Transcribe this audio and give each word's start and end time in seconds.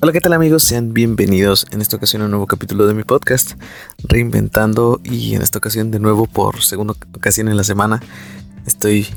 Hola, 0.00 0.12
¿qué 0.12 0.20
tal 0.20 0.32
amigos? 0.32 0.62
Sean 0.62 0.94
bienvenidos 0.94 1.66
en 1.72 1.80
esta 1.80 1.96
ocasión 1.96 2.22
a 2.22 2.26
un 2.26 2.30
nuevo 2.30 2.46
capítulo 2.46 2.86
de 2.86 2.94
mi 2.94 3.02
podcast, 3.02 3.60
Reinventando 4.04 5.00
y 5.02 5.34
en 5.34 5.42
esta 5.42 5.58
ocasión 5.58 5.90
de 5.90 5.98
nuevo 5.98 6.28
por 6.28 6.62
segunda 6.62 6.94
ocasión 7.16 7.48
en 7.48 7.56
la 7.56 7.64
semana 7.64 8.00
estoy 8.64 9.08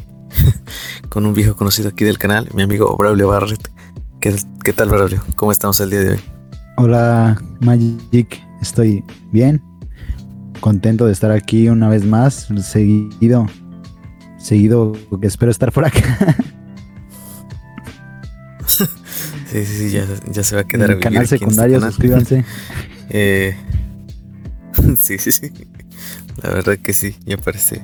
con 1.10 1.28
un 1.28 1.36
viejo 1.36 1.56
conocido 1.56 1.90
aquí 1.90 2.04
del 2.04 2.18
canal, 2.18 2.50
mi 2.56 2.64
amigo 2.64 2.98
Braulio 2.98 3.28
Barrett. 3.28 3.70
¿Qué, 4.20 4.36
qué 4.64 4.74
tal 4.74 4.90
Braulio? 4.90 5.24
¿Cómo 5.36 5.52
estamos 5.52 5.80
el 5.82 5.92
día 5.92 6.00
de 6.00 6.12
hoy? 6.14 6.20
Hola 6.78 7.40
Magic, 7.60 8.42
estoy 8.60 9.04
bien, 9.32 9.62
contento 10.62 11.06
de 11.06 11.12
estar 11.12 11.30
aquí 11.30 11.70
una 11.70 11.90
vez 11.90 12.04
más, 12.06 12.48
seguido, 12.64 13.46
seguido, 14.40 14.94
espero 15.22 15.52
estar 15.52 15.72
por 15.72 15.86
acá. 15.86 16.36
Sí, 19.52 19.66
sí, 19.66 19.90
sí, 19.90 20.02
ya, 20.32 20.44
se 20.44 20.56
va 20.56 20.62
a 20.62 20.64
quedar. 20.64 20.92
En 20.92 20.98
el 20.98 21.04
canal 21.04 21.24
este 21.24 21.38
secundario, 21.38 21.80
suscríbanse. 21.82 22.46
Eh, 23.14 23.58
sí, 25.02 25.18
sí, 25.18 25.34
sí. 25.34 25.52
La 26.42 26.52
verdad 26.52 26.78
que 26.78 26.94
sí, 26.94 27.18
ya 27.26 27.36
parece 27.36 27.82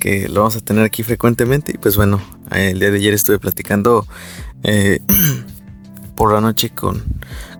que 0.00 0.28
lo 0.28 0.40
vamos 0.40 0.56
a 0.56 0.60
tener 0.60 0.82
aquí 0.82 1.04
frecuentemente. 1.04 1.70
Y 1.72 1.78
pues 1.78 1.96
bueno, 1.96 2.20
el 2.50 2.80
día 2.80 2.90
de 2.90 2.96
ayer 2.96 3.14
estuve 3.14 3.38
platicando 3.38 4.04
eh, 4.64 4.98
por 6.16 6.32
la 6.32 6.40
noche 6.40 6.70
con, 6.70 7.04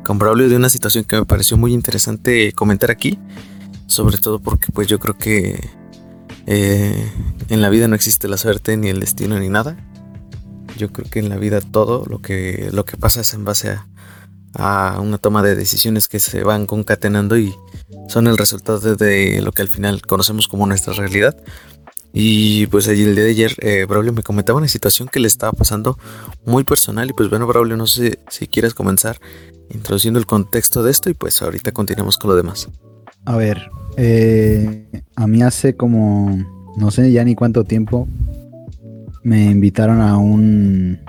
con 0.03 0.19
Braulio 0.19 0.49
de 0.49 0.57
una 0.57 0.71
situación 0.71 1.05
que 1.05 1.15
me 1.15 1.25
pareció 1.25 1.57
muy 1.57 1.73
interesante 1.73 2.53
comentar 2.53 2.91
aquí. 2.91 3.17
Sobre 3.87 4.19
todo 4.19 4.41
porque 4.41 4.73
pues 4.73 4.89
yo 4.89 4.99
creo 4.99 5.17
que 5.17 5.71
eh, 6.47 7.13
en 7.49 7.63
la 7.63 7.69
vida 7.69 7.87
no 7.87 7.95
existe 7.95 8.27
la 8.27 8.39
suerte 8.39 8.77
ni 8.77 8.89
el 8.89 8.99
destino 8.99 9.39
ni 9.39 9.49
nada. 9.49 9.77
Yo 10.77 10.93
creo 10.93 11.09
que 11.11 11.19
en 11.19 11.29
la 11.29 11.37
vida 11.37 11.61
todo 11.61 12.05
lo 12.07 12.21
que, 12.21 12.69
lo 12.73 12.85
que 12.85 12.97
pasa 12.97 13.21
es 13.21 13.35
en 13.35 13.45
base 13.45 13.77
a, 14.55 15.01
una 15.01 15.19
toma 15.19 15.43
de 15.43 15.55
decisiones 15.55 16.09
que 16.09 16.19
se 16.19 16.43
van 16.43 16.67
concatenando 16.67 17.37
y 17.37 17.55
son 18.09 18.27
el 18.27 18.39
resultado 18.39 18.97
de, 18.97 19.41
lo 19.43 19.53
que 19.53 19.63
al 19.63 19.69
final 19.69 20.01
conocemos 20.03 20.49
como 20.49 20.67
nuestra 20.67 20.95
realidad. 20.95 21.37
Y 22.13 22.67
pues 22.69 22.89
allí 22.89 23.03
el 23.03 23.15
día 23.15 23.25
de 23.25 23.31
ayer 23.31 23.55
eh, 23.61 23.85
Braulio 23.87 24.15
me 24.15 24.23
comentaba 24.23 24.59
una 24.59 24.69
situación 24.69 25.09
que 25.09 25.21
le 25.21 25.29
estaba 25.29 25.53
pasando 25.53 25.99
muy 26.47 26.65
personal 26.65 27.11
y 27.11 27.13
pues 27.13 27.29
bueno 27.29 27.47
Braulio 27.47 27.77
no 27.77 27.87
sé 27.87 28.21
si 28.31 28.47
quieres 28.47 28.73
comenzar 28.73 29.21
introduciendo 29.69 30.19
el 30.19 30.25
contexto 30.25 30.83
de 30.83 30.93
esto 30.93 31.11
y 31.11 31.15
pues 31.15 31.43
ahorita 31.43 31.73
continuamos 31.73 32.17
con 32.17 32.31
lo 32.31 32.37
demás. 32.37 32.69
A 33.27 33.37
ver, 33.37 33.71
eh, 33.99 34.87
a 35.15 35.27
mí 35.27 35.43
hace 35.43 35.77
como 35.77 36.39
no 36.77 36.91
sé 36.91 37.11
ya 37.13 37.25
ni 37.25 37.35
cuánto 37.35 37.65
tiempo 37.65 38.07
me 39.27 39.47
invitaron 39.47 40.01
a 40.01 40.17
un 40.19 41.01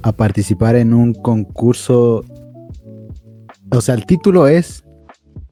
a 0.00 0.12
participar 0.12 0.74
en 0.74 0.94
un 0.94 1.12
concurso. 1.12 2.24
O 3.70 3.80
sea, 3.82 3.94
el 3.94 4.06
título 4.06 4.48
es 4.48 4.84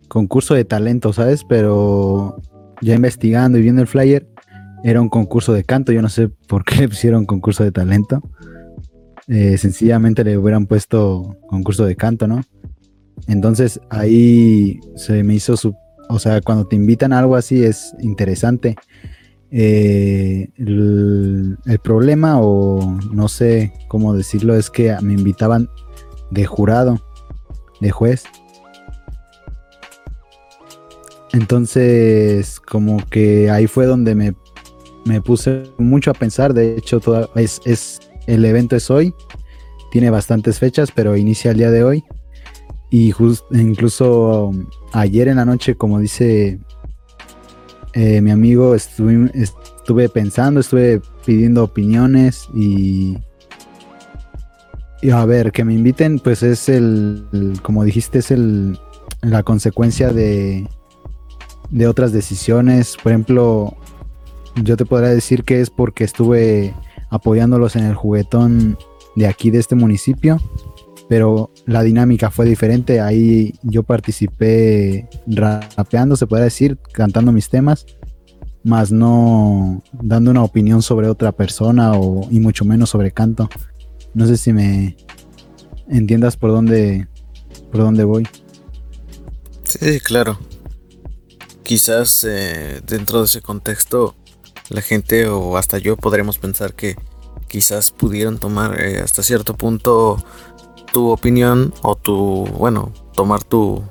concurso 0.09 0.55
de 0.55 0.65
talento, 0.65 1.13
¿sabes? 1.13 1.45
Pero 1.45 2.41
ya 2.81 2.95
investigando 2.95 3.59
y 3.59 3.63
viendo 3.63 3.83
el 3.83 3.87
flyer, 3.87 4.27
era 4.83 5.03
un 5.03 5.11
concurso 5.11 5.53
de 5.53 5.63
canto. 5.63 5.93
Yo 5.93 6.01
no 6.01 6.09
sé 6.09 6.29
por 6.29 6.65
qué 6.65 6.77
le 6.81 6.89
pusieron 6.89 7.27
concurso 7.27 7.65
de 7.65 7.71
talento. 7.73 8.23
Eh, 9.29 9.59
sencillamente 9.59 10.25
le 10.25 10.39
hubieran 10.39 10.65
puesto 10.65 11.37
concurso 11.49 11.85
de 11.85 11.97
canto, 11.97 12.27
¿no? 12.27 12.41
Entonces 13.29 13.79
ahí 13.91 14.81
se 14.95 15.23
me 15.23 15.35
hizo 15.35 15.59
su. 15.59 15.75
O 16.09 16.19
sea, 16.19 16.41
cuando 16.41 16.67
te 16.67 16.77
invitan 16.77 17.13
a 17.13 17.19
algo 17.19 17.37
así 17.37 17.63
es 17.63 17.95
interesante. 18.01 18.75
Eh, 19.59 20.51
el, 20.59 21.57
problema, 21.83 22.43
o 22.43 22.99
no 23.11 23.27
sé 23.27 23.73
cómo 23.89 24.13
decirlo, 24.13 24.55
es 24.55 24.69
que 24.69 24.95
me 25.01 25.15
invitaban 25.15 25.71
de 26.31 26.45
jurado, 26.45 27.01
de 27.81 27.91
juez. 27.91 28.25
Entonces, 31.33 32.61
como 32.61 32.99
que 33.09 33.51
ahí 33.51 33.67
fue 33.67 33.87
donde 33.87 34.15
me, 34.15 34.35
puse 35.23 35.63
mucho 35.79 36.11
a 36.11 36.15
pensar. 36.15 36.53
De 36.53 36.77
hecho, 36.77 37.01
es, 37.35 37.63
es, 37.65 38.01
el 38.27 38.45
evento 38.45 38.77
es 38.77 38.91
hoy. 38.91 39.15
Tiene 39.91 40.11
bastantes 40.11 40.59
fechas, 40.59 40.93
pero 40.95 41.17
inicia 41.17 41.53
el 41.53 41.57
día 41.57 41.71
de 41.71 41.83
hoy. 41.83 42.05
Y 42.91 43.15
incluso 43.53 44.53
ayer 44.93 45.29
en 45.29 45.37
la 45.37 45.47
noche, 45.47 45.77
como 45.77 45.99
dice 45.99 46.61
eh, 47.97 48.21
mi 48.21 48.31
amigo, 48.31 48.75
estuve, 48.75 49.31
estuve 49.33 50.11
pensando, 50.11 50.61
estuve 50.61 51.01
pidiendo 51.25 51.65
opiniones 51.65 52.47
y, 52.55 53.17
a 55.11 55.25
ver, 55.25 55.51
que 55.51 55.65
me 55.65 55.73
inviten, 55.73 56.19
pues 56.19 56.43
es 56.43 56.69
el, 56.69 57.25
como 57.63 57.85
dijiste, 57.85 58.19
es 58.19 58.31
el, 58.31 58.79
la 59.23 59.43
consecuencia 59.43 60.13
de, 60.13 60.69
de 61.71 61.87
otras 61.89 62.13
decisiones. 62.13 62.99
Por 63.03 63.13
ejemplo, 63.13 63.75
yo 64.63 64.77
te 64.77 64.85
podría 64.85 65.09
decir 65.09 65.43
que 65.43 65.63
es 65.63 65.71
porque 65.71 66.05
estuve 66.05 66.75
apoyándolos 67.09 67.77
en 67.77 67.85
el 67.85 67.95
juguetón 67.95 68.77
de 69.15 69.27
aquí, 69.27 69.51
de 69.51 69.61
este 69.61 69.75
municipio 69.75 70.39
pero 71.09 71.53
la 71.67 71.83
dinámica 71.83 72.31
fue 72.31 72.47
diferente. 72.47 73.01
Ahí 73.01 73.55
yo 73.63 73.83
participé 73.83 75.09
rapeando, 75.27 76.17
se 76.17 76.27
puede 76.27 76.45
decir, 76.45 76.79
cantando 76.93 77.33
mis 77.33 77.49
temas, 77.49 77.87
más 78.65 78.91
no 78.91 79.83
dando 79.93 80.31
una 80.31 80.43
opinión 80.43 80.83
sobre 80.83 81.09
otra 81.09 81.33
persona 81.33 81.93
o, 81.93 82.29
y 82.31 82.41
mucho 82.41 82.65
menos 82.65 82.91
sobre 82.91 83.13
canto. 83.13 83.49
No 84.15 84.27
sé 84.27 84.37
si 84.37 84.53
me 84.53 84.97
entiendas 85.89 86.37
por 86.37 86.51
dónde, 86.51 87.07
por 87.71 87.83
dónde 87.83 88.05
voy. 88.05 88.27
Sí, 89.65 90.01
claro. 90.01 90.39
Quizás 91.63 92.25
eh, 92.29 92.81
dentro 92.87 93.21
de 93.21 93.27
ese 93.27 93.43
contexto 93.43 94.15
la 94.69 94.83
gente 94.83 95.29
o 95.29 95.57
hasta 95.57 95.79
yo 95.79 95.97
podremos 95.97 96.39
pensar 96.39 96.75
que 96.75 96.97
quizás 97.49 97.91
pudieron 97.91 98.39
tomar 98.39 98.81
eh, 98.81 99.01
hasta 99.01 99.23
cierto 99.23 99.57
punto 99.57 100.17
tu 100.97 101.11
opinión 101.11 101.75
o 101.83 101.95
tu, 101.95 102.47
bueno, 102.57 102.91
tomar 103.15 103.45
tu, 103.45 103.85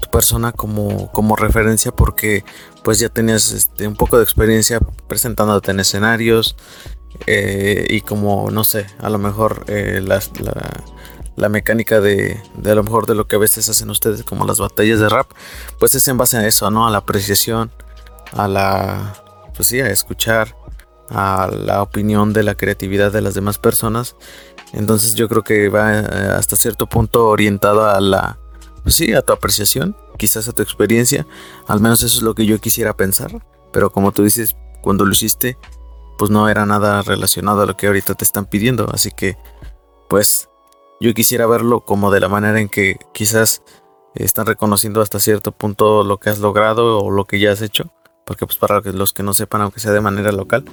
tu 0.00 0.10
persona 0.10 0.52
como, 0.52 1.12
como 1.12 1.36
referencia 1.36 1.92
porque 1.92 2.46
pues 2.82 2.98
ya 2.98 3.10
tenías 3.10 3.52
este, 3.52 3.86
un 3.86 3.94
poco 3.94 4.16
de 4.16 4.24
experiencia 4.24 4.80
presentándote 5.06 5.72
en 5.72 5.80
escenarios 5.80 6.56
eh, 7.26 7.86
y 7.90 8.00
como, 8.00 8.50
no 8.50 8.64
sé, 8.64 8.86
a 9.00 9.10
lo 9.10 9.18
mejor 9.18 9.66
eh, 9.68 10.00
la, 10.02 10.18
la, 11.36 11.48
mecánica 11.50 12.00
de, 12.00 12.40
de, 12.56 12.70
a 12.70 12.74
lo 12.74 12.84
mejor 12.84 13.04
de 13.04 13.14
lo 13.14 13.26
que 13.26 13.36
a 13.36 13.38
veces 13.38 13.68
hacen 13.68 13.90
ustedes 13.90 14.22
como 14.22 14.46
las 14.46 14.58
batallas 14.58 15.00
de 15.00 15.10
rap, 15.10 15.30
pues 15.78 15.94
es 15.94 16.08
en 16.08 16.16
base 16.16 16.38
a 16.38 16.46
eso, 16.46 16.70
¿no? 16.70 16.86
A 16.86 16.90
la 16.90 16.98
apreciación, 16.98 17.70
a 18.32 18.48
la, 18.48 19.12
pues 19.54 19.68
sí, 19.68 19.78
a 19.78 19.90
escuchar, 19.90 20.56
a 21.10 21.50
la 21.52 21.82
opinión 21.82 22.32
de 22.32 22.44
la 22.44 22.54
creatividad 22.54 23.12
de 23.12 23.20
las 23.20 23.34
demás 23.34 23.58
personas 23.58 24.16
entonces 24.74 25.14
yo 25.14 25.28
creo 25.28 25.42
que 25.42 25.68
va 25.68 26.00
eh, 26.00 26.04
hasta 26.36 26.56
cierto 26.56 26.88
punto 26.88 27.28
orientado 27.28 27.86
a 27.86 28.00
la, 28.00 28.38
pues 28.82 28.96
sí, 28.96 29.12
a 29.12 29.22
tu 29.22 29.32
apreciación, 29.32 29.96
quizás 30.18 30.48
a 30.48 30.52
tu 30.52 30.62
experiencia. 30.62 31.26
Al 31.68 31.80
menos 31.80 32.02
eso 32.02 32.18
es 32.18 32.22
lo 32.22 32.34
que 32.34 32.44
yo 32.44 32.60
quisiera 32.60 32.96
pensar. 32.96 33.30
Pero 33.72 33.90
como 33.90 34.12
tú 34.12 34.24
dices, 34.24 34.56
cuando 34.82 35.04
lo 35.04 35.12
hiciste, 35.12 35.56
pues 36.18 36.30
no 36.30 36.48
era 36.48 36.66
nada 36.66 37.02
relacionado 37.02 37.62
a 37.62 37.66
lo 37.66 37.76
que 37.76 37.86
ahorita 37.86 38.14
te 38.14 38.24
están 38.24 38.46
pidiendo. 38.46 38.88
Así 38.92 39.10
que, 39.10 39.36
pues 40.08 40.48
yo 41.00 41.14
quisiera 41.14 41.46
verlo 41.46 41.80
como 41.80 42.10
de 42.10 42.20
la 42.20 42.28
manera 42.28 42.60
en 42.60 42.68
que 42.68 42.96
quizás 43.12 43.62
están 44.14 44.46
reconociendo 44.46 45.00
hasta 45.00 45.18
cierto 45.18 45.52
punto 45.52 46.04
lo 46.04 46.18
que 46.18 46.30
has 46.30 46.38
logrado 46.38 46.98
o 46.98 47.10
lo 47.10 47.24
que 47.26 47.38
ya 47.38 47.52
has 47.52 47.62
hecho. 47.62 47.92
Porque 48.26 48.46
pues 48.46 48.58
para 48.58 48.80
los 48.80 49.12
que 49.12 49.22
no 49.22 49.34
sepan, 49.34 49.60
aunque 49.60 49.80
sea 49.80 49.92
de 49.92 50.00
manera 50.00 50.32
local, 50.32 50.64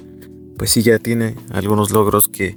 pues 0.56 0.70
sí 0.70 0.82
ya 0.82 0.98
tiene 0.98 1.36
algunos 1.52 1.90
logros 1.90 2.28
que 2.28 2.56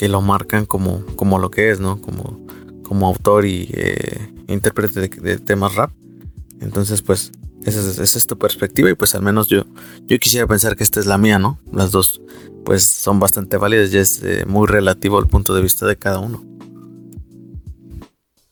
que 0.00 0.08
lo 0.08 0.22
marcan 0.22 0.64
como, 0.64 1.04
como 1.14 1.38
lo 1.38 1.50
que 1.50 1.70
es, 1.70 1.78
¿no? 1.78 2.00
Como, 2.00 2.40
como 2.82 3.06
autor 3.06 3.44
y 3.44 3.68
eh, 3.74 4.32
intérprete 4.48 4.98
de, 4.98 5.38
temas 5.38 5.74
rap. 5.74 5.90
Entonces, 6.58 7.02
pues, 7.02 7.32
esa 7.66 8.02
es, 8.02 8.26
tu 8.26 8.38
perspectiva 8.38 8.88
y 8.88 8.94
pues 8.94 9.14
al 9.14 9.20
menos 9.20 9.48
yo, 9.48 9.66
yo 10.06 10.18
quisiera 10.18 10.46
pensar 10.46 10.74
que 10.74 10.84
esta 10.84 11.00
es 11.00 11.06
la 11.06 11.18
mía, 11.18 11.38
¿no? 11.38 11.58
Las 11.70 11.90
dos, 11.90 12.22
pues, 12.64 12.82
son 12.82 13.20
bastante 13.20 13.58
válidas 13.58 13.92
y 13.92 13.98
es 13.98 14.22
eh, 14.22 14.46
muy 14.46 14.66
relativo 14.66 15.18
al 15.18 15.26
punto 15.26 15.54
de 15.54 15.60
vista 15.60 15.86
de 15.86 15.96
cada 15.96 16.18
uno. 16.18 16.46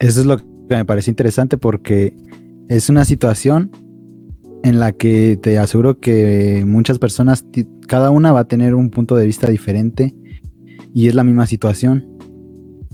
Eso 0.00 0.20
es 0.20 0.26
lo 0.26 0.36
que 0.36 0.44
me 0.68 0.84
parece 0.84 1.10
interesante 1.10 1.56
porque 1.56 2.12
es 2.68 2.90
una 2.90 3.06
situación 3.06 3.70
en 4.64 4.80
la 4.80 4.92
que 4.92 5.38
te 5.40 5.58
aseguro 5.58 5.98
que 5.98 6.62
muchas 6.66 6.98
personas, 6.98 7.46
cada 7.86 8.10
una 8.10 8.32
va 8.32 8.40
a 8.40 8.48
tener 8.48 8.74
un 8.74 8.90
punto 8.90 9.16
de 9.16 9.24
vista 9.24 9.48
diferente 9.48 10.14
y 10.94 11.08
es 11.08 11.14
la 11.14 11.24
misma 11.24 11.46
situación. 11.46 12.06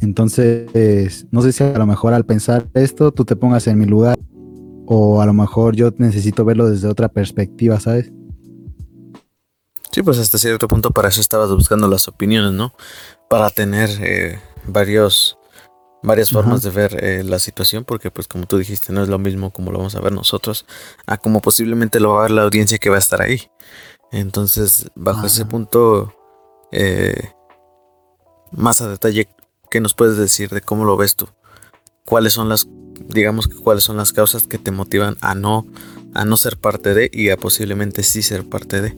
Entonces, 0.01 1.27
no 1.31 1.43
sé 1.43 1.53
si 1.53 1.65
a 1.65 1.79
lo 1.79 1.87
mejor 1.87 2.15
al 2.15 2.27
pensar 2.27 2.69
esto 2.75 3.13
tú 3.13 3.25
te 3.25 3.37
pongas 3.37 3.67
en 3.67 3.79
mi 3.79 3.87
lugar 3.87 4.19
o 4.87 5.21
a 5.21 5.27
lo 5.27 5.33
mejor 5.33 5.77
yo 5.77 5.91
necesito 5.99 6.45
verlo 6.45 6.69
desde 6.69 6.89
otra 6.89 7.09
perspectiva, 7.09 7.81
¿sabes? 7.81 8.13
Sí, 9.91 10.03
pues 10.03 10.19
hasta 10.19 10.39
cierto 10.39 10.67
punto 10.67 10.91
para 10.91 11.09
eso 11.09 11.21
estabas 11.21 11.51
buscando 11.51 11.87
las 11.87 12.09
opiniones, 12.09 12.53
¿no? 12.53 12.75
Para 13.31 13.49
tener 13.51 13.91
eh, 14.03 14.41
varios, 14.67 15.39
varias 16.03 16.31
formas 16.31 16.63
de 16.63 16.71
ver 16.71 17.05
eh, 17.05 17.23
la 17.23 17.39
situación, 17.39 17.85
porque 17.85 18.11
pues 18.11 18.27
como 18.27 18.47
tú 18.47 18.59
dijiste, 18.59 18.93
no 18.93 19.03
es 19.05 19.09
lo 19.09 19.21
mismo 19.21 19.53
como 19.53 19.71
lo 19.71 19.79
vamos 19.79 19.95
a 19.95 20.01
ver 20.01 20.13
nosotros, 20.13 20.67
a 21.07 21.17
como 21.17 21.41
posiblemente 21.41 22.01
lo 22.01 22.15
va 22.15 22.19
a 22.19 22.23
ver 22.23 22.33
la 22.33 22.43
audiencia 22.43 22.79
que 22.79 22.91
va 22.91 22.97
a 22.97 22.99
estar 22.99 23.23
ahí. 23.23 23.43
Entonces, 24.11 24.91
bajo 24.97 25.27
ese 25.27 25.47
punto, 25.47 26.13
eh, 26.73 27.31
más 28.57 28.81
a 28.81 28.89
detalle, 28.89 29.29
¿qué 29.71 29.81
nos 29.81 29.95
puedes 29.95 30.17
decir 30.17 30.51
de 30.51 30.61
cómo 30.61 30.85
lo 30.85 30.97
ves 30.97 31.17
tú? 31.17 31.27
¿Cuáles 32.05 32.33
son 32.33 32.49
las, 32.49 32.69
digamos 33.09 33.49
que 33.49 33.57
cuáles 33.57 33.85
son 33.85 33.97
las 33.97 34.13
causas 34.13 34.47
que 34.47 34.59
te 34.59 34.71
motivan 34.71 35.17
a 35.21 35.35
no, 35.35 35.67
a 36.13 36.25
no 36.25 36.37
ser 36.37 36.59
parte 36.59 36.95
de 36.95 37.11
y 37.13 37.31
a 37.31 37.37
posiblemente 37.37 38.03
sí 38.03 38.23
ser 38.23 38.45
parte 38.49 38.81
de? 38.81 38.97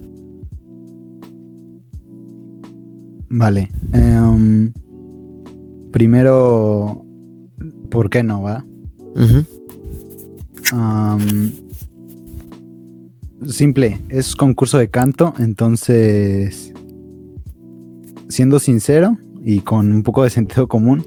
Vale. 3.29 3.71
Em, 3.93 4.73
primero, 5.93 7.05
¿por 7.91 8.11
qué 8.11 8.23
no, 8.23 8.43
va? 8.43 8.65
simple, 13.49 14.01
es 14.09 14.35
concurso 14.35 14.79
de 14.79 14.89
canto, 14.89 15.33
entonces, 15.39 16.73
siendo 18.29 18.59
sincero 18.59 19.17
y 19.49 19.61
con 19.61 19.93
un 19.93 20.03
poco 20.03 20.25
de 20.25 20.31
sentido 20.31 20.67
común, 20.67 21.07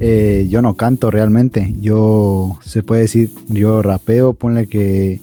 eh, 0.00 0.46
yo 0.48 0.62
no 0.62 0.76
canto 0.76 1.10
realmente. 1.10 1.74
Yo, 1.78 2.58
se 2.62 2.82
puede 2.82 3.02
decir, 3.02 3.30
yo 3.48 3.82
rapeo, 3.82 4.32
ponle 4.32 4.66
que 4.66 5.20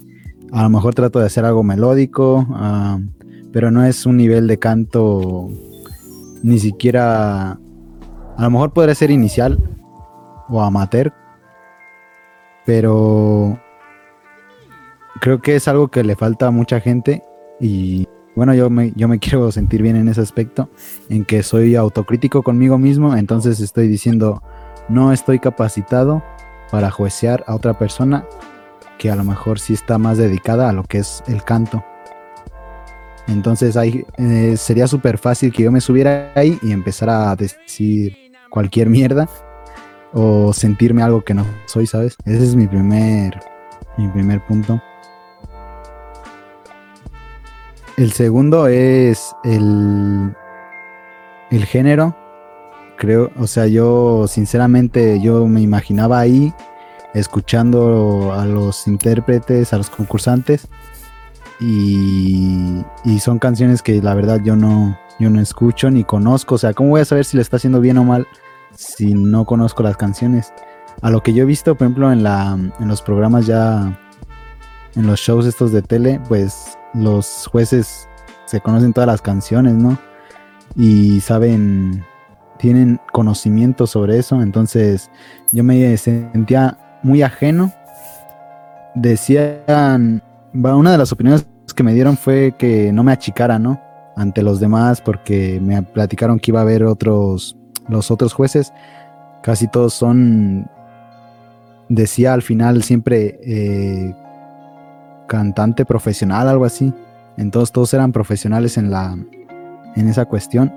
a 0.51 0.61
lo 0.61 0.69
mejor 0.69 0.93
trato 0.93 1.17
de 1.19 1.25
hacer 1.25 1.45
algo 1.45 1.63
melódico, 1.63 2.47
pero 3.51 3.71
no 3.71 3.83
es 3.83 4.05
un 4.05 4.17
nivel 4.17 4.45
de 4.45 4.59
canto 4.59 5.49
ni 6.43 6.59
siquiera, 6.59 7.53
a 7.53 8.43
lo 8.43 8.51
mejor 8.51 8.71
podría 8.71 8.93
ser 8.93 9.09
inicial 9.09 9.57
o 10.47 10.61
amateur, 10.61 11.11
pero 12.63 13.59
creo 15.21 15.41
que 15.41 15.55
es 15.55 15.67
algo 15.67 15.87
que 15.87 16.03
le 16.03 16.15
falta 16.15 16.45
a 16.45 16.51
mucha 16.51 16.79
gente 16.81 17.23
y 17.59 18.06
bueno, 18.37 18.53
yo 18.53 18.69
me, 18.69 18.93
yo 18.95 19.07
me 19.07 19.17
quiero 19.19 19.51
sentir 19.51 19.81
bien 19.81 19.95
en 19.95 20.07
ese 20.07 20.21
aspecto, 20.21 20.69
en 21.09 21.25
que 21.25 21.41
soy 21.41 21.75
autocrítico 21.75 22.43
conmigo 22.43 22.77
mismo, 22.77 23.15
entonces 23.15 23.59
estoy 23.59 23.87
diciendo, 23.87 24.43
no 24.89 25.11
estoy 25.11 25.39
capacitado 25.39 26.23
para 26.69 26.91
juecear 26.91 27.43
a 27.47 27.55
otra 27.55 27.79
persona 27.79 28.25
que 28.99 29.09
a 29.09 29.15
lo 29.15 29.23
mejor 29.23 29.59
sí 29.59 29.73
está 29.73 29.97
más 29.97 30.19
dedicada 30.19 30.69
a 30.69 30.73
lo 30.73 30.83
que 30.83 30.99
es 30.99 31.23
el 31.27 31.43
canto. 31.43 31.83
Entonces 33.27 33.75
ahí 33.75 34.05
eh, 34.17 34.55
sería 34.55 34.87
súper 34.87 35.17
fácil 35.17 35.51
que 35.51 35.63
yo 35.63 35.71
me 35.71 35.81
subiera 35.81 36.31
ahí 36.35 36.59
y 36.61 36.71
empezara 36.71 37.31
a 37.31 37.35
decir 37.35 38.15
cualquier 38.51 38.87
mierda 38.87 39.27
o 40.13 40.53
sentirme 40.53 41.01
algo 41.01 41.23
que 41.23 41.33
no 41.33 41.45
soy, 41.65 41.87
¿sabes? 41.87 42.15
Ese 42.23 42.43
es 42.43 42.55
mi 42.55 42.67
primer, 42.67 43.39
mi 43.97 44.07
primer 44.09 44.45
punto. 44.45 44.79
El 47.97 48.11
segundo 48.11 48.67
es 48.67 49.35
el, 49.43 50.35
el 51.49 51.65
género. 51.65 52.15
Creo, 52.95 53.31
o 53.39 53.47
sea, 53.47 53.65
yo 53.65 54.27
sinceramente 54.27 55.19
yo 55.19 55.47
me 55.47 55.61
imaginaba 55.61 56.19
ahí 56.19 56.53
escuchando 57.15 58.33
a 58.33 58.45
los 58.45 58.87
intérpretes, 58.87 59.73
a 59.73 59.77
los 59.77 59.89
concursantes 59.89 60.67
y, 61.59 62.83
son 63.19 63.39
canciones 63.39 63.81
que 63.81 63.99
la 63.99 64.13
verdad 64.13 64.41
yo 64.43 64.55
no, 64.55 64.95
yo 65.19 65.31
no 65.31 65.41
escucho 65.41 65.89
ni 65.89 66.03
conozco. 66.03 66.53
O 66.53 66.57
sea, 66.59 66.73
¿cómo 66.73 66.89
voy 66.89 67.01
a 67.01 67.05
saber 67.05 67.25
si 67.25 67.35
le 67.37 67.41
está 67.41 67.57
haciendo 67.57 67.81
bien 67.81 67.97
o 67.97 68.03
mal 68.03 68.27
si 68.75 69.15
no 69.15 69.45
conozco 69.45 69.81
las 69.81 69.97
canciones? 69.97 70.53
A 71.01 71.09
lo 71.09 71.23
que 71.23 71.33
yo 71.33 71.43
he 71.43 71.47
visto, 71.47 71.73
por 71.73 71.85
ejemplo, 71.85 72.11
en, 72.11 72.21
la, 72.21 72.59
en 72.79 72.87
los 72.87 73.01
programas 73.01 73.47
ya, 73.47 73.99
en 74.95 75.07
los 75.07 75.19
shows 75.19 75.47
estos 75.47 75.71
de 75.71 75.81
tele, 75.81 76.21
pues 76.27 76.76
los 76.97 77.47
jueces 77.51 78.07
se 78.45 78.61
conocen 78.61 78.93
todas 78.93 79.07
las 79.07 79.21
canciones, 79.21 79.73
¿no? 79.73 79.97
Y 80.75 81.21
saben, 81.21 82.03
tienen 82.57 82.99
conocimiento 83.11 83.87
sobre 83.87 84.17
eso. 84.17 84.41
Entonces 84.41 85.09
yo 85.51 85.63
me 85.63 85.95
sentía 85.97 86.77
muy 87.03 87.21
ajeno. 87.21 87.71
Decían 88.95 90.21
una 90.53 90.91
de 90.91 90.97
las 90.97 91.11
opiniones 91.11 91.45
que 91.75 91.83
me 91.83 91.93
dieron 91.93 92.17
fue 92.17 92.55
que 92.57 92.91
no 92.91 93.03
me 93.03 93.11
achicara, 93.11 93.59
¿no? 93.59 93.79
Ante 94.15 94.41
los 94.41 94.59
demás, 94.59 95.01
porque 95.01 95.59
me 95.61 95.81
platicaron 95.83 96.39
que 96.39 96.51
iba 96.51 96.59
a 96.59 96.63
haber 96.63 96.83
otros, 96.83 97.55
los 97.87 98.09
otros 98.09 98.33
jueces, 98.33 98.73
casi 99.43 99.67
todos 99.67 99.93
son, 99.93 100.67
decía 101.87 102.33
al 102.33 102.41
final 102.41 102.81
siempre 102.81 103.39
eh, 103.43 104.15
cantante 105.27 105.85
profesional, 105.85 106.47
algo 106.47 106.65
así. 106.65 106.93
Entonces 107.37 107.71
todos 107.71 107.93
eran 107.93 108.11
profesionales 108.11 108.77
en 108.77 108.89
la, 108.89 109.17
en 109.95 110.07
esa 110.07 110.25
cuestión. 110.25 110.73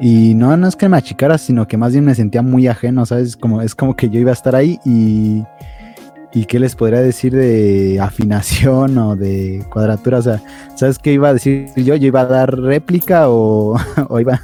Y 0.00 0.34
no, 0.34 0.56
no 0.56 0.66
es 0.66 0.76
que 0.76 0.88
me 0.88 0.96
achicara, 0.96 1.38
sino 1.38 1.68
que 1.68 1.76
más 1.76 1.92
bien 1.92 2.04
me 2.04 2.14
sentía 2.14 2.42
muy 2.42 2.66
ajeno, 2.66 3.06
¿sabes? 3.06 3.36
Como, 3.36 3.62
es 3.62 3.74
como 3.74 3.94
que 3.94 4.08
yo 4.08 4.18
iba 4.18 4.30
a 4.30 4.34
estar 4.34 4.56
ahí 4.56 4.78
y 4.84 5.44
¿Y 6.36 6.46
qué 6.46 6.58
les 6.58 6.74
podría 6.74 7.00
decir 7.00 7.32
de 7.32 8.00
afinación 8.02 8.98
o 8.98 9.14
de 9.14 9.64
cuadratura? 9.70 10.18
O 10.18 10.22
sea, 10.22 10.42
¿sabes 10.74 10.98
qué 10.98 11.12
iba 11.12 11.28
a 11.28 11.32
decir 11.32 11.68
yo? 11.76 11.94
Yo 11.94 12.08
iba 12.08 12.22
a 12.22 12.26
dar 12.26 12.58
réplica 12.58 13.28
o, 13.28 13.76
iba 14.20 14.40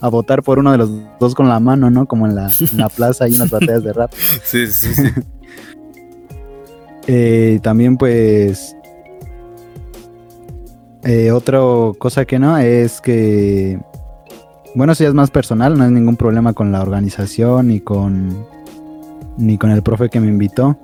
a 0.00 0.08
votar 0.10 0.42
por 0.42 0.58
uno 0.58 0.72
de 0.72 0.78
los 0.78 0.90
dos 1.18 1.34
con 1.34 1.48
la 1.48 1.58
mano, 1.58 1.90
¿no? 1.90 2.06
Como 2.06 2.26
en 2.26 2.34
la, 2.34 2.50
plaza 2.94 3.24
hay 3.24 3.34
unas 3.34 3.50
batallas 3.50 3.82
de 3.82 3.92
rap. 3.92 4.12
Sí, 4.44 4.66
sí, 4.66 4.94
sí. 4.94 5.02
Eh, 7.06 7.60
también 7.62 7.96
pues... 7.96 8.76
Eh, 11.02 11.30
otra 11.30 11.60
cosa 11.98 12.24
que 12.24 12.38
no 12.38 12.58
es 12.58 13.00
que... 13.00 13.80
Bueno, 14.74 14.92
ya 14.92 15.08
es 15.08 15.14
más 15.14 15.30
personal, 15.30 15.76
no 15.76 15.84
hay 15.84 15.90
ningún 15.90 16.16
problema 16.16 16.52
con 16.52 16.70
la 16.70 16.82
organización 16.82 17.68
ni 17.68 17.80
con... 17.80 18.46
ni 19.38 19.58
con 19.58 19.70
el 19.70 19.82
profe 19.82 20.08
que 20.08 20.20
me 20.20 20.28
invitó 20.28 20.78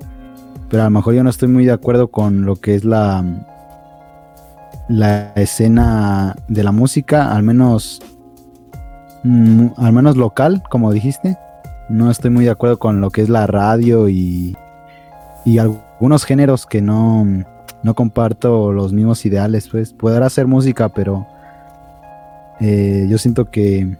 pero 0.68 0.82
a 0.82 0.86
lo 0.86 0.90
mejor 0.90 1.14
yo 1.14 1.22
no 1.22 1.30
estoy 1.30 1.48
muy 1.48 1.64
de 1.64 1.72
acuerdo 1.72 2.08
con 2.08 2.44
lo 2.44 2.56
que 2.56 2.74
es 2.74 2.84
la 2.84 3.24
la 4.88 5.32
escena 5.34 6.36
de 6.46 6.62
la 6.62 6.72
música, 6.72 7.32
al 7.32 7.42
menos 7.42 8.00
mm, 9.24 9.68
al 9.76 9.92
menos 9.92 10.16
local, 10.16 10.62
como 10.70 10.92
dijiste. 10.92 11.36
No 11.88 12.10
estoy 12.10 12.30
muy 12.30 12.44
de 12.44 12.50
acuerdo 12.50 12.78
con 12.78 13.00
lo 13.00 13.10
que 13.10 13.22
es 13.22 13.28
la 13.28 13.46
radio 13.46 14.08
y, 14.08 14.56
y 15.44 15.58
algunos 15.96 16.24
géneros 16.24 16.66
que 16.66 16.82
no, 16.82 17.26
no 17.82 17.94
comparto 17.94 18.70
los 18.70 18.92
mismos 18.92 19.24
ideales. 19.24 19.68
Pues 19.68 19.92
poder 19.92 20.22
hacer 20.22 20.46
música, 20.46 20.90
pero 20.90 21.26
eh, 22.60 23.06
yo 23.08 23.18
siento 23.18 23.50
que 23.50 23.96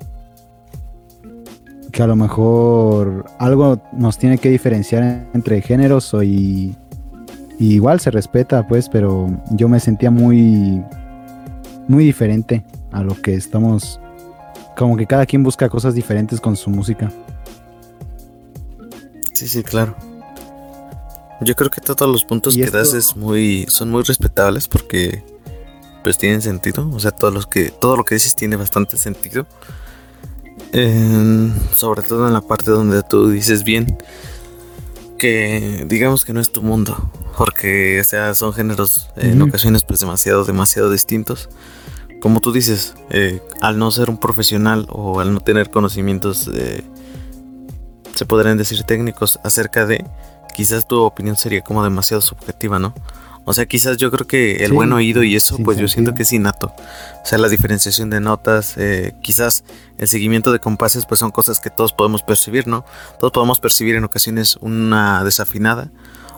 que 1.92 2.02
a 2.02 2.06
lo 2.06 2.14
mejor 2.14 3.24
algo 3.38 3.80
nos 3.92 4.18
tiene 4.18 4.36
que 4.36 4.50
diferenciar 4.50 5.26
entre 5.32 5.62
géneros 5.62 6.14
y, 6.22 6.76
igual 7.58 8.00
se 8.00 8.10
respeta 8.10 8.66
pues 8.66 8.90
pero 8.90 9.28
yo 9.52 9.66
me 9.66 9.80
sentía 9.80 10.10
muy 10.10 10.84
muy 11.88 12.04
diferente 12.04 12.66
a 12.92 13.02
lo 13.02 13.14
que 13.22 13.32
estamos 13.32 13.98
como 14.76 14.94
que 14.98 15.06
cada 15.06 15.24
quien 15.24 15.42
busca 15.42 15.70
cosas 15.70 15.94
diferentes 15.94 16.38
con 16.38 16.54
su 16.54 16.68
música 16.68 17.10
sí 19.32 19.48
sí 19.48 19.62
claro 19.62 19.96
yo 21.40 21.54
creo 21.54 21.70
que 21.70 21.80
todos 21.80 22.10
los 22.10 22.24
puntos 22.24 22.56
que 22.56 22.70
das 22.70 22.94
es 22.94 23.16
muy 23.16 23.66
son 23.68 23.90
muy 23.90 24.02
respetables 24.02 24.68
porque 24.68 25.22
pues 26.02 26.18
tienen 26.18 26.42
sentido. 26.42 26.88
O 26.92 27.00
sea 27.00 27.10
todos 27.10 27.34
los 27.34 27.46
que 27.46 27.70
todo 27.70 27.96
lo 27.96 28.04
que 28.04 28.14
dices 28.14 28.36
tiene 28.36 28.56
bastante 28.56 28.96
sentido. 28.96 29.46
Sobre 31.74 32.02
todo 32.02 32.26
en 32.26 32.32
la 32.32 32.40
parte 32.40 32.70
donde 32.70 33.02
tú 33.02 33.30
dices 33.30 33.64
bien 33.64 33.98
que 35.18 35.86
digamos 35.88 36.24
que 36.24 36.32
no 36.32 36.40
es 36.40 36.52
tu 36.52 36.62
mundo, 36.62 37.10
porque 37.36 38.00
o 38.00 38.04
sea, 38.04 38.34
son 38.34 38.52
géneros 38.52 39.08
en 39.16 39.40
ocasiones 39.42 39.84
pues 39.84 40.00
demasiado, 40.00 40.44
demasiado 40.44 40.90
distintos. 40.90 41.48
Como 42.20 42.40
tú 42.40 42.52
dices, 42.52 42.94
eh, 43.10 43.40
al 43.60 43.78
no 43.78 43.90
ser 43.90 44.10
un 44.10 44.18
profesional 44.18 44.86
o 44.90 45.20
al 45.20 45.32
no 45.32 45.40
tener 45.40 45.70
conocimientos, 45.70 46.50
eh, 46.52 46.82
se 48.14 48.24
podrían 48.24 48.56
decir 48.56 48.82
técnicos 48.84 49.38
acerca 49.44 49.86
de, 49.86 50.04
quizás 50.56 50.88
tu 50.88 51.02
opinión 51.02 51.36
sería 51.36 51.60
como 51.60 51.84
demasiado 51.84 52.22
subjetiva, 52.22 52.78
¿no? 52.78 52.94
O 53.44 53.52
sea, 53.52 53.66
quizás 53.66 53.98
yo 53.98 54.10
creo 54.10 54.26
que 54.26 54.64
el 54.64 54.72
buen 54.72 54.90
oído 54.94 55.22
y 55.22 55.36
eso, 55.36 55.58
pues 55.62 55.76
yo 55.76 55.86
siento 55.86 56.14
que 56.14 56.22
es 56.22 56.32
innato. 56.32 56.72
O 57.22 57.26
sea, 57.26 57.36
la 57.36 57.50
diferenciación 57.50 58.08
de 58.08 58.20
notas, 58.20 58.74
eh, 58.78 59.14
quizás 59.22 59.64
el 59.98 60.08
seguimiento 60.08 60.52
de 60.52 60.58
compases, 60.58 61.04
pues 61.04 61.20
son 61.20 61.30
cosas 61.30 61.60
que 61.60 61.68
todos 61.68 61.92
podemos 61.92 62.22
percibir, 62.22 62.66
¿no? 62.66 62.86
Todos 63.20 63.32
podemos 63.32 63.60
percibir 63.60 63.96
en 63.96 64.04
ocasiones 64.04 64.56
una 64.62 65.22
desafinada, 65.24 65.92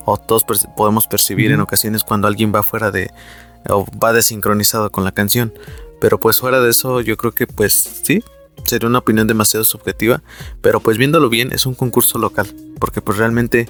o 0.05 0.17
todos 0.17 0.45
podemos 0.77 1.07
percibir 1.07 1.53
en 1.53 1.61
ocasiones 1.61 2.03
cuando 2.03 2.27
alguien 2.27 2.53
va 2.53 2.65
fuera 2.65 2.91
de, 2.91 3.11
o 3.71 3.87
va 4.03 4.13
desincronizado 4.13 4.91
con 4.91 5.05
la 5.05 5.13
canción. 5.13 5.55
Pero 6.01 6.19
pues 6.19 6.41
fuera 6.41 6.61
de 6.61 6.71
eso, 6.71 7.01
yo 7.03 7.17
creo 7.17 7.33
que 7.33 7.47
pues 7.47 8.01
sí, 8.03 8.23
sería 8.65 8.89
una 8.89 8.99
opinión 8.99 9.27
demasiado 9.27 9.65
subjetiva, 9.65 10.23
pero 10.61 10.81
pues 10.81 10.99
viéndolo 10.99 11.29
bien 11.29 11.53
es 11.53 11.67
un 11.67 11.75
concurso 11.75 12.19
local, 12.19 12.47
porque 12.79 13.01
pues 13.01 13.19
realmente, 13.19 13.69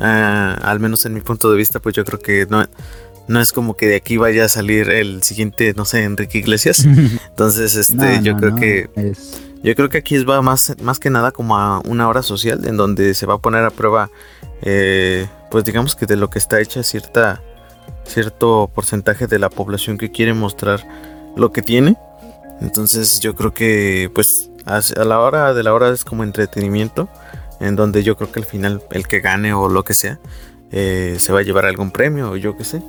ah, 0.00 0.58
al 0.62 0.80
menos 0.80 1.04
en 1.06 1.14
mi 1.14 1.20
punto 1.20 1.50
de 1.50 1.56
vista, 1.56 1.80
pues 1.80 1.94
yo 1.94 2.04
creo 2.04 2.20
que 2.20 2.46
no, 2.48 2.64
no 3.28 3.40
es 3.40 3.52
como 3.52 3.76
que 3.76 3.86
de 3.86 3.96
aquí 3.96 4.16
vaya 4.16 4.44
a 4.44 4.48
salir 4.48 4.90
el 4.90 5.22
siguiente, 5.22 5.74
no 5.76 5.84
sé, 5.84 6.04
Enrique 6.04 6.38
Iglesias. 6.38 6.84
Entonces, 7.28 7.76
este, 7.76 8.20
yo 8.22 8.36
creo 8.36 8.54
que... 8.54 8.90
Yo 9.62 9.74
creo 9.74 9.88
que 9.88 9.98
aquí 9.98 10.22
va 10.22 10.42
más, 10.42 10.74
más 10.80 11.00
que 11.00 11.10
nada 11.10 11.32
como 11.32 11.56
a 11.56 11.80
una 11.80 12.08
hora 12.08 12.22
social 12.22 12.68
en 12.68 12.76
donde 12.76 13.14
se 13.14 13.26
va 13.26 13.34
a 13.34 13.38
poner 13.38 13.64
a 13.64 13.70
prueba, 13.70 14.10
eh, 14.62 15.26
pues 15.50 15.64
digamos 15.64 15.96
que 15.96 16.06
de 16.06 16.14
lo 16.14 16.30
que 16.30 16.38
está 16.38 16.60
hecha 16.60 16.84
cierta, 16.84 17.42
cierto 18.04 18.70
porcentaje 18.72 19.26
de 19.26 19.40
la 19.40 19.50
población 19.50 19.98
que 19.98 20.12
quiere 20.12 20.34
mostrar 20.34 20.86
lo 21.36 21.50
que 21.50 21.62
tiene. 21.62 21.96
Entonces 22.60 23.18
yo 23.18 23.34
creo 23.34 23.52
que 23.52 24.08
pues 24.14 24.50
a 24.66 25.04
la 25.04 25.20
hora 25.20 25.52
de 25.52 25.62
la 25.62 25.74
hora 25.74 25.88
es 25.90 26.04
como 26.04 26.22
entretenimiento, 26.22 27.08
en 27.60 27.76
donde 27.76 28.02
yo 28.02 28.16
creo 28.16 28.30
que 28.30 28.40
al 28.40 28.46
final 28.46 28.82
el 28.90 29.06
que 29.06 29.20
gane 29.20 29.52
o 29.54 29.68
lo 29.68 29.84
que 29.84 29.94
sea, 29.94 30.18
eh, 30.72 31.16
se 31.18 31.32
va 31.32 31.40
a 31.40 31.42
llevar 31.42 31.66
algún 31.66 31.90
premio 31.90 32.30
o 32.32 32.36
yo 32.36 32.56
qué 32.56 32.64
sé. 32.64 32.82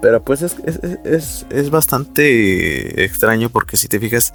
Pero 0.00 0.22
pues 0.22 0.42
es, 0.42 0.56
es, 1.04 1.46
es, 1.50 1.70
bastante 1.70 3.04
extraño 3.04 3.50
porque 3.50 3.76
si 3.76 3.86
te 3.86 4.00
fijas, 4.00 4.32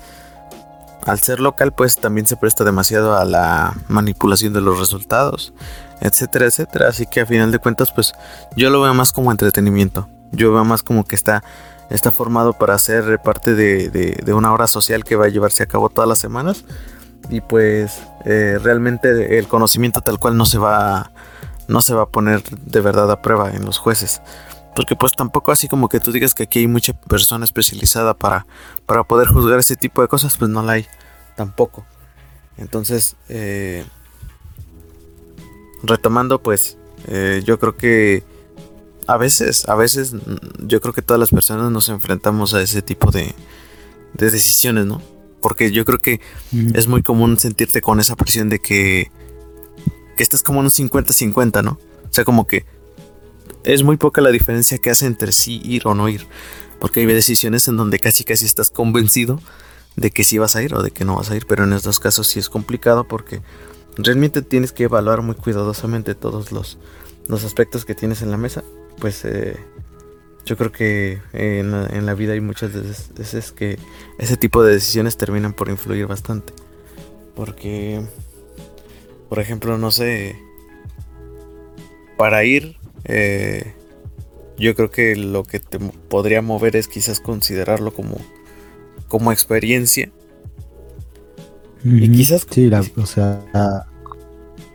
al 1.05 1.19
ser 1.19 1.39
local 1.39 1.74
pues 1.74 1.98
también 1.98 2.27
se 2.27 2.38
presta 2.38 2.63
demasiado 2.63 3.17
a 3.17 3.25
la 3.25 3.75
manipulación 3.88 4.53
de 4.53 4.62
los 4.62 4.79
resultados, 4.79 5.53
etcétera, 6.01 6.45
etcétera. 6.45 6.89
Así 6.89 7.07
que 7.07 7.22
a 7.22 7.25
final 7.25 7.51
de 7.51 7.60
cuentas 7.60 7.91
pues 7.91 8.13
yo 8.55 8.69
lo 8.69 8.81
veo 8.81 8.93
más 8.93 9.12
como 9.12 9.31
entretenimiento. 9.31 10.07
Yo 10.31 10.51
veo 10.53 10.65
más 10.65 10.84
como 10.84 11.03
que 11.03 11.15
está, 11.15 11.43
está 11.89 12.12
formado 12.12 12.53
para 12.53 12.77
ser 12.77 13.19
parte 13.24 13.55
de, 13.55 13.89
de, 13.89 14.34
una 14.34 14.53
hora 14.53 14.67
social 14.67 15.03
que 15.03 15.15
va 15.15 15.25
a 15.25 15.29
llevarse 15.29 15.63
a 15.63 15.67
cabo 15.67 15.89
todas 15.89 16.07
las 16.07 16.19
semanas. 16.19 16.65
Y 17.29 17.41
pues 17.41 18.01
eh, 18.25 18.60
realmente 18.62 19.38
el 19.38 19.48
conocimiento 19.48 20.01
tal 20.01 20.20
cual 20.20 20.36
no 20.36 20.46
se 20.46 20.58
va 20.58 21.12
no 21.67 21.82
se 21.82 21.94
va 21.94 22.03
a 22.03 22.10
poner 22.10 22.44
de 22.44 22.82
verdad 22.82 23.10
a 23.12 23.22
prueba 23.22 23.51
en 23.51 23.65
los 23.65 23.77
jueces. 23.77 24.22
Porque 24.75 24.96
pues 24.96 25.13
tampoco 25.13 25.51
así 25.51 25.67
como 25.67 25.88
que 25.88 26.00
tú 26.00 26.12
digas 26.12 26.34
que 26.34 26.44
aquí 26.44 26.60
hay 26.60 26.67
mucha 26.67 26.94
persona 26.94 27.46
especializada 27.46 28.13
para, 28.13 28.46
para 28.86 29.03
poder 29.03 29.27
juzgar 29.27 29.60
ese 29.60 29.75
tipo 29.75 30.01
de 30.01 30.08
cosas, 30.08 30.36
pues 30.38 30.51
no 30.51 30.62
la 30.62 30.74
hay 30.74 30.86
tampoco. 31.36 31.86
Entonces, 32.58 33.15
eh, 33.29 33.86
retomando 35.82 36.41
pues, 36.41 36.77
eh, 37.08 37.41
yo 37.46 37.58
creo 37.58 37.75
que 37.75 38.24
a 39.08 39.17
veces, 39.17 39.67
a 39.70 39.75
veces 39.75 40.13
mm, 40.13 40.67
yo 40.67 40.82
creo 40.82 40.94
que 40.94 41.01
todas 41.01 41.20
las 41.20 41.29
personas 41.29 41.72
nos 41.72 41.89
enfrentamos 41.89 42.53
a 42.53 42.62
ese 42.62 42.82
tipo 42.82 43.12
de, 43.12 43.34
de 44.13 44.32
decisiones, 44.32 44.86
¿no? 44.86 45.01
Porque 45.45 45.71
yo 45.71 45.85
creo 45.85 46.01
que 46.01 46.21
es 46.73 46.87
muy 46.87 47.03
común 47.03 47.37
sentirte 47.37 47.79
con 47.79 47.99
esa 47.99 48.15
presión 48.15 48.49
de 48.49 48.57
que, 48.57 49.11
que 50.17 50.23
estás 50.23 50.41
como 50.41 50.59
en 50.59 50.65
un 50.65 50.71
50-50, 50.71 51.63
¿no? 51.63 51.73
O 51.73 52.09
sea, 52.09 52.25
como 52.25 52.47
que 52.47 52.65
es 53.63 53.83
muy 53.83 53.97
poca 53.97 54.21
la 54.21 54.31
diferencia 54.31 54.79
que 54.79 54.89
hace 54.89 55.05
entre 55.05 55.31
sí 55.31 55.61
ir 55.63 55.85
o 55.85 55.93
no 55.93 56.09
ir. 56.09 56.25
Porque 56.79 57.01
hay 57.01 57.05
decisiones 57.05 57.67
en 57.67 57.77
donde 57.77 57.99
casi 57.99 58.23
casi 58.23 58.43
estás 58.43 58.71
convencido 58.71 59.39
de 59.95 60.09
que 60.09 60.23
sí 60.23 60.39
vas 60.39 60.55
a 60.55 60.63
ir 60.63 60.73
o 60.73 60.81
de 60.81 60.89
que 60.89 61.05
no 61.05 61.17
vas 61.17 61.29
a 61.29 61.35
ir. 61.35 61.45
Pero 61.45 61.65
en 61.65 61.73
estos 61.73 61.99
casos 61.99 62.25
sí 62.25 62.39
es 62.39 62.49
complicado 62.49 63.07
porque 63.07 63.43
realmente 63.99 64.41
tienes 64.41 64.71
que 64.71 64.85
evaluar 64.85 65.21
muy 65.21 65.35
cuidadosamente 65.35 66.15
todos 66.15 66.51
los, 66.51 66.79
los 67.27 67.43
aspectos 67.43 67.85
que 67.85 67.93
tienes 67.93 68.23
en 68.23 68.31
la 68.31 68.37
mesa. 68.37 68.63
Pues 68.97 69.23
eh, 69.25 69.59
yo 70.45 70.57
creo 70.57 70.71
que 70.71 71.19
en 71.33 71.71
la, 71.71 71.87
en 71.87 72.05
la 72.05 72.13
vida 72.13 72.33
hay 72.33 72.41
muchas 72.41 72.71
veces 73.15 73.51
que 73.51 73.77
ese 74.19 74.37
tipo 74.37 74.63
de 74.63 74.73
decisiones 74.73 75.17
terminan 75.17 75.53
por 75.53 75.69
influir 75.69 76.07
bastante. 76.07 76.53
Porque, 77.35 78.01
por 79.29 79.39
ejemplo, 79.39 79.77
no 79.77 79.91
sé, 79.91 80.37
para 82.17 82.45
ir 82.45 82.77
eh, 83.05 83.73
yo 84.57 84.75
creo 84.75 84.89
que 84.89 85.15
lo 85.15 85.43
que 85.43 85.59
te 85.59 85.79
podría 85.79 86.41
mover 86.41 86.75
es 86.75 86.87
quizás 86.87 87.19
considerarlo 87.19 87.93
como, 87.93 88.17
como 89.07 89.31
experiencia. 89.31 90.11
Y 91.83 92.09
quizás... 92.11 92.47
Sí, 92.49 92.71
o 92.95 93.05
sea, 93.05 93.85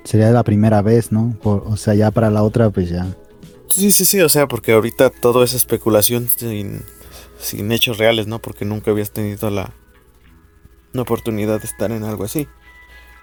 sería 0.05 0.31
la 0.31 0.45
primera 0.45 0.81
vez, 0.83 1.11
¿no? 1.11 1.37
o 1.43 1.77
sea, 1.77 1.95
ya 1.95 2.11
para 2.11 2.31
la 2.31 2.43
otra, 2.43 2.71
pues 2.71 2.89
ya. 2.89 3.07
Sí, 3.71 3.91
sí, 3.91 4.05
sí, 4.05 4.21
o 4.21 4.29
sea, 4.29 4.49
porque 4.49 4.73
ahorita 4.73 5.11
todo 5.11 5.43
es 5.43 5.55
especulación 5.55 6.29
sin, 6.29 6.83
sin 7.39 7.73
hechos 7.73 7.99
reales, 7.99 8.27
¿no? 8.27 8.41
Porque 8.41 8.65
nunca 8.65 8.91
habías 8.91 9.13
tenido 9.13 9.51
la, 9.51 9.73
la 10.93 11.03
oportunidad 11.03 11.61
de 11.61 11.67
estar 11.67 11.93
en 11.93 12.05
algo 12.05 12.25
así. 12.25 12.49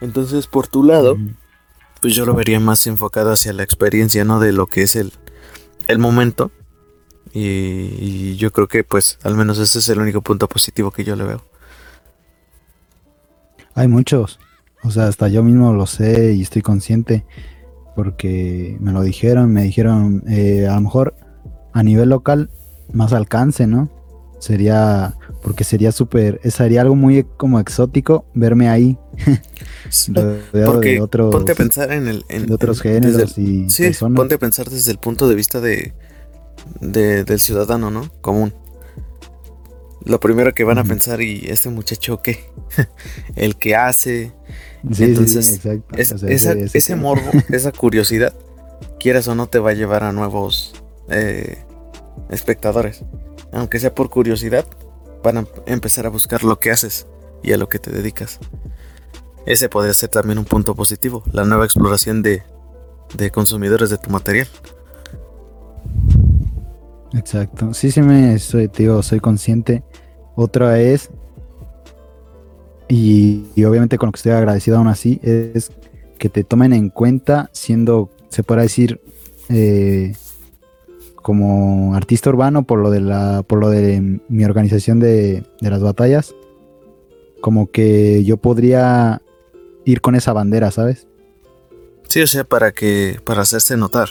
Entonces, 0.01 0.47
por 0.47 0.67
tu 0.67 0.83
lado, 0.83 1.17
pues 2.01 2.15
yo 2.15 2.25
lo 2.25 2.33
vería 2.33 2.59
más 2.59 2.85
enfocado 2.87 3.31
hacia 3.31 3.53
la 3.53 3.63
experiencia, 3.63 4.23
¿no? 4.23 4.39
De 4.39 4.51
lo 4.51 4.67
que 4.67 4.83
es 4.83 4.95
el, 4.95 5.11
el 5.87 5.99
momento. 5.99 6.51
Y, 7.33 8.35
yo 8.37 8.51
creo 8.51 8.67
que 8.67 8.83
pues 8.83 9.19
al 9.23 9.35
menos 9.35 9.59
ese 9.59 9.79
es 9.79 9.89
el 9.89 9.99
único 9.99 10.21
punto 10.21 10.47
positivo 10.47 10.91
que 10.91 11.03
yo 11.03 11.15
le 11.15 11.23
veo. 11.23 11.45
Hay 13.73 13.87
muchos. 13.87 14.39
O 14.83 14.91
sea, 14.91 15.07
hasta 15.07 15.27
yo 15.27 15.43
mismo 15.43 15.73
lo 15.73 15.85
sé 15.85 16.33
y 16.33 16.41
estoy 16.41 16.61
consciente. 16.61 17.25
Porque 17.97 18.77
me 18.79 18.91
lo 18.91 19.01
dijeron, 19.01 19.51
me 19.51 19.63
dijeron, 19.63 20.23
eh, 20.29 20.67
a 20.69 20.75
lo 20.75 20.81
mejor 20.81 21.15
a 21.73 21.81
nivel 21.81 22.09
local, 22.09 22.51
más 22.93 23.11
alcance, 23.11 23.65
¿no? 23.65 23.89
Sería, 24.37 25.15
porque 25.41 25.63
sería 25.63 25.91
súper, 25.91 26.39
sería 26.51 26.81
algo 26.81 26.95
muy 26.95 27.23
como 27.23 27.59
exótico 27.59 28.27
verme 28.35 28.69
ahí. 28.69 28.99
Porque 30.51 31.01
ponte 31.31 31.53
a 31.53 31.55
pensar 31.55 31.91
en 31.91 32.07
el 32.07 32.45
de 32.45 32.53
otros 32.53 32.81
géneros 32.81 33.35
y 33.39 33.67
sí, 33.67 33.89
ponte 33.99 34.35
a 34.35 34.37
pensar 34.37 34.69
desde 34.69 34.91
el 34.91 34.99
punto 34.99 35.27
de 35.27 35.33
vista 35.33 35.59
de, 35.59 35.95
del 36.79 37.39
ciudadano, 37.39 37.89
¿no? 37.89 38.11
Común. 38.21 38.53
Lo 40.05 40.19
primero 40.19 40.53
que 40.53 40.63
van 40.63 40.77
a 40.77 40.83
pensar 40.83 41.19
y 41.21 41.47
ese 41.49 41.71
muchacho 41.71 42.21
qué, 42.21 42.45
el 43.35 43.55
que 43.55 43.75
hace. 43.75 44.33
Entonces, 44.83 45.59
ese, 46.73 46.95
morbo, 46.95 47.31
esa 47.49 47.71
curiosidad, 47.71 48.33
quieras 48.99 49.27
o 49.27 49.35
no, 49.35 49.47
te 49.47 49.59
va 49.59 49.71
a 49.71 49.73
llevar 49.73 50.03
a 50.03 50.11
nuevos 50.11 50.73
eh, 51.09 51.57
espectadores. 52.29 53.03
Aunque 53.51 53.79
sea 53.79 53.93
por 53.93 54.09
curiosidad, 54.09 54.65
van 55.23 55.37
a 55.37 55.47
empezar 55.65 56.05
a 56.05 56.09
buscar 56.09 56.43
lo 56.43 56.59
que 56.59 56.71
haces 56.71 57.07
y 57.43 57.53
a 57.53 57.57
lo 57.57 57.69
que 57.69 57.79
te 57.79 57.91
dedicas. 57.91 58.39
Ese 59.45 59.69
podría 59.69 59.93
ser 59.93 60.09
también 60.09 60.37
un 60.37 60.45
punto 60.45 60.75
positivo, 60.75 61.23
la 61.31 61.45
nueva 61.45 61.65
exploración 61.65 62.21
de, 62.21 62.43
consumidores 63.31 63.89
de 63.89 63.97
tu 63.97 64.09
material. 64.09 64.47
Exacto. 67.13 67.73
Sí, 67.73 67.91
sí 67.91 68.01
me 68.01 68.37
soy, 68.39 68.67
tío, 68.67 69.01
soy 69.01 69.21
consciente. 69.21 69.83
Otra 70.35 70.79
es, 70.79 71.09
y, 72.89 73.43
obviamente 73.65 73.97
con 73.97 74.07
lo 74.07 74.11
que 74.11 74.17
estoy 74.17 74.31
agradecido 74.31 74.77
aún 74.77 74.87
así, 74.87 75.19
es 75.23 75.71
que 76.17 76.29
te 76.29 76.43
tomen 76.43 76.73
en 76.73 76.89
cuenta 76.89 77.49
siendo, 77.53 78.09
se 78.29 78.43
puede 78.43 78.61
decir, 78.61 79.01
eh, 79.49 80.15
como 81.15 81.95
artista 81.95 82.29
urbano 82.29 82.63
por 82.63 82.79
lo 82.79 82.89
de 82.89 83.01
la, 83.01 83.43
por 83.43 83.59
lo 83.59 83.69
de 83.69 84.21
mi 84.29 84.45
organización 84.45 84.99
de, 84.99 85.43
de 85.59 85.69
las 85.69 85.81
batallas. 85.81 86.33
Como 87.41 87.69
que 87.69 88.23
yo 88.23 88.37
podría 88.37 89.21
ir 89.85 90.01
con 90.01 90.15
esa 90.15 90.33
bandera, 90.33 90.71
¿sabes? 90.71 91.07
Sí, 92.07 92.21
o 92.21 92.27
sea, 92.27 92.45
para 92.45 92.71
que, 92.71 93.19
para 93.23 93.41
hacerse 93.41 93.75
notar, 93.77 94.09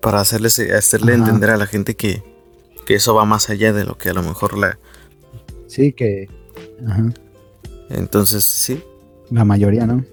para 0.00 0.20
hacerles, 0.20 0.58
hacerle 0.58 1.14
entender 1.14 1.50
a 1.50 1.56
la 1.56 1.66
gente 1.66 1.94
que, 1.94 2.22
que 2.86 2.94
eso 2.94 3.14
va 3.14 3.24
más 3.24 3.50
allá 3.50 3.72
de 3.72 3.84
lo 3.84 3.98
que 3.98 4.08
a 4.08 4.14
lo 4.14 4.22
mejor 4.22 4.56
la... 4.56 4.78
Sí, 5.66 5.92
que... 5.92 6.28
Ajá. 6.86 7.12
Entonces, 7.90 8.44
sí. 8.44 8.82
La 9.30 9.44
mayoría, 9.44 9.86
¿no? 9.86 10.04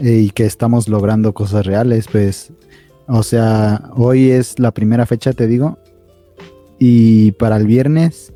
Y 0.00 0.30
que 0.30 0.44
estamos 0.46 0.88
logrando 0.88 1.32
cosas 1.32 1.66
reales, 1.66 2.06
pues... 2.10 2.52
O 3.08 3.24
sea, 3.24 3.90
hoy 3.94 4.30
es 4.30 4.58
la 4.58 4.70
primera 4.70 5.04
fecha, 5.06 5.32
te 5.32 5.46
digo. 5.46 5.76
Y 6.78 7.32
para 7.32 7.56
el 7.56 7.66
viernes, 7.66 8.32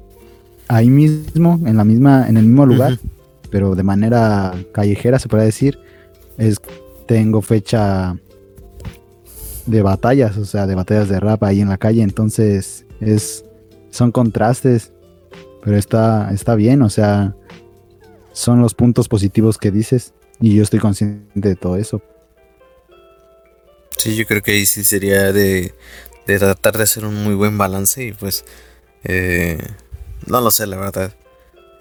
ahí 0.69 0.91
mismo, 0.91 1.61
en 1.65 1.77
la 1.77 1.85
misma, 1.85 2.29
en 2.29 2.37
el 2.37 2.45
mismo 2.45 2.67
lugar, 2.67 2.99
pero 3.51 3.75
de 3.75 3.83
manera 3.83 4.55
callejera 4.73 5.19
se 5.19 5.29
puede 5.29 5.45
decir, 5.45 5.79
es 6.37 6.61
tengo 7.07 7.43
fecha 7.43 8.17
de 9.67 9.83
batallas, 9.83 10.37
o 10.37 10.45
sea, 10.45 10.67
de 10.67 10.75
batallas 10.75 11.09
de 11.09 11.21
rap 11.21 11.43
ahí 11.45 11.61
en 11.61 11.69
la 11.69 11.79
calle, 11.79 12.03
entonces 12.03 12.85
es 13.01 13.45
son 13.91 14.13
contrastes, 14.13 14.93
pero 15.63 15.77
está 15.77 16.31
está 16.33 16.55
bien, 16.55 16.83
o 16.83 16.91
sea, 16.91 17.35
son 18.37 18.61
los 18.61 18.75
puntos 18.75 19.09
positivos 19.09 19.57
que 19.57 19.71
dices 19.71 20.13
y 20.41 20.55
yo 20.55 20.63
estoy 20.63 20.79
consciente 20.79 21.49
de 21.49 21.57
todo 21.57 21.77
eso. 21.77 22.03
Sí, 23.97 24.15
yo 24.15 24.27
creo 24.27 24.43
que 24.43 24.51
ahí 24.51 24.67
sí 24.67 24.85
sería 24.85 25.33
de, 25.33 25.75
tratar 26.27 26.77
de 26.77 26.83
hacer 26.83 27.07
un 27.07 27.15
muy 27.15 27.35
buen 27.35 27.57
balance 27.57 28.05
y 28.05 28.13
pues 28.13 28.45
eh, 29.05 29.59
no 30.27 30.43
lo 30.43 30.51
sé, 30.51 30.67
la 30.67 30.77
verdad. 30.77 31.17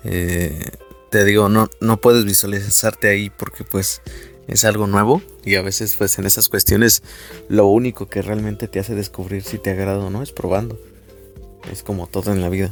Eh, 0.05 0.71
te 1.12 1.25
digo, 1.25 1.50
no, 1.50 1.69
no 1.81 2.00
puedes 2.00 2.24
visualizarte 2.24 3.09
ahí 3.09 3.29
porque 3.29 3.65
pues 3.65 4.01
es 4.47 4.63
algo 4.63 4.88
nuevo 4.88 5.21
y 5.43 5.55
a 5.55 5.62
veces 5.62 5.95
pues 5.97 6.17
en 6.19 6.25
esas 6.25 6.47
cuestiones 6.47 7.03
lo 7.50 7.65
único 7.65 8.07
que 8.07 8.21
realmente 8.21 8.69
te 8.69 8.79
hace 8.79 8.95
descubrir 8.95 9.43
si 9.43 9.57
te 9.57 9.71
agrada 9.71 10.00
o 10.00 10.09
no 10.09 10.24
es 10.24 10.31
probando. 10.31 10.79
Es 11.69 11.83
como 11.83 12.07
todo 12.07 12.31
en 12.31 12.41
la 12.41 12.47
vida. 12.47 12.69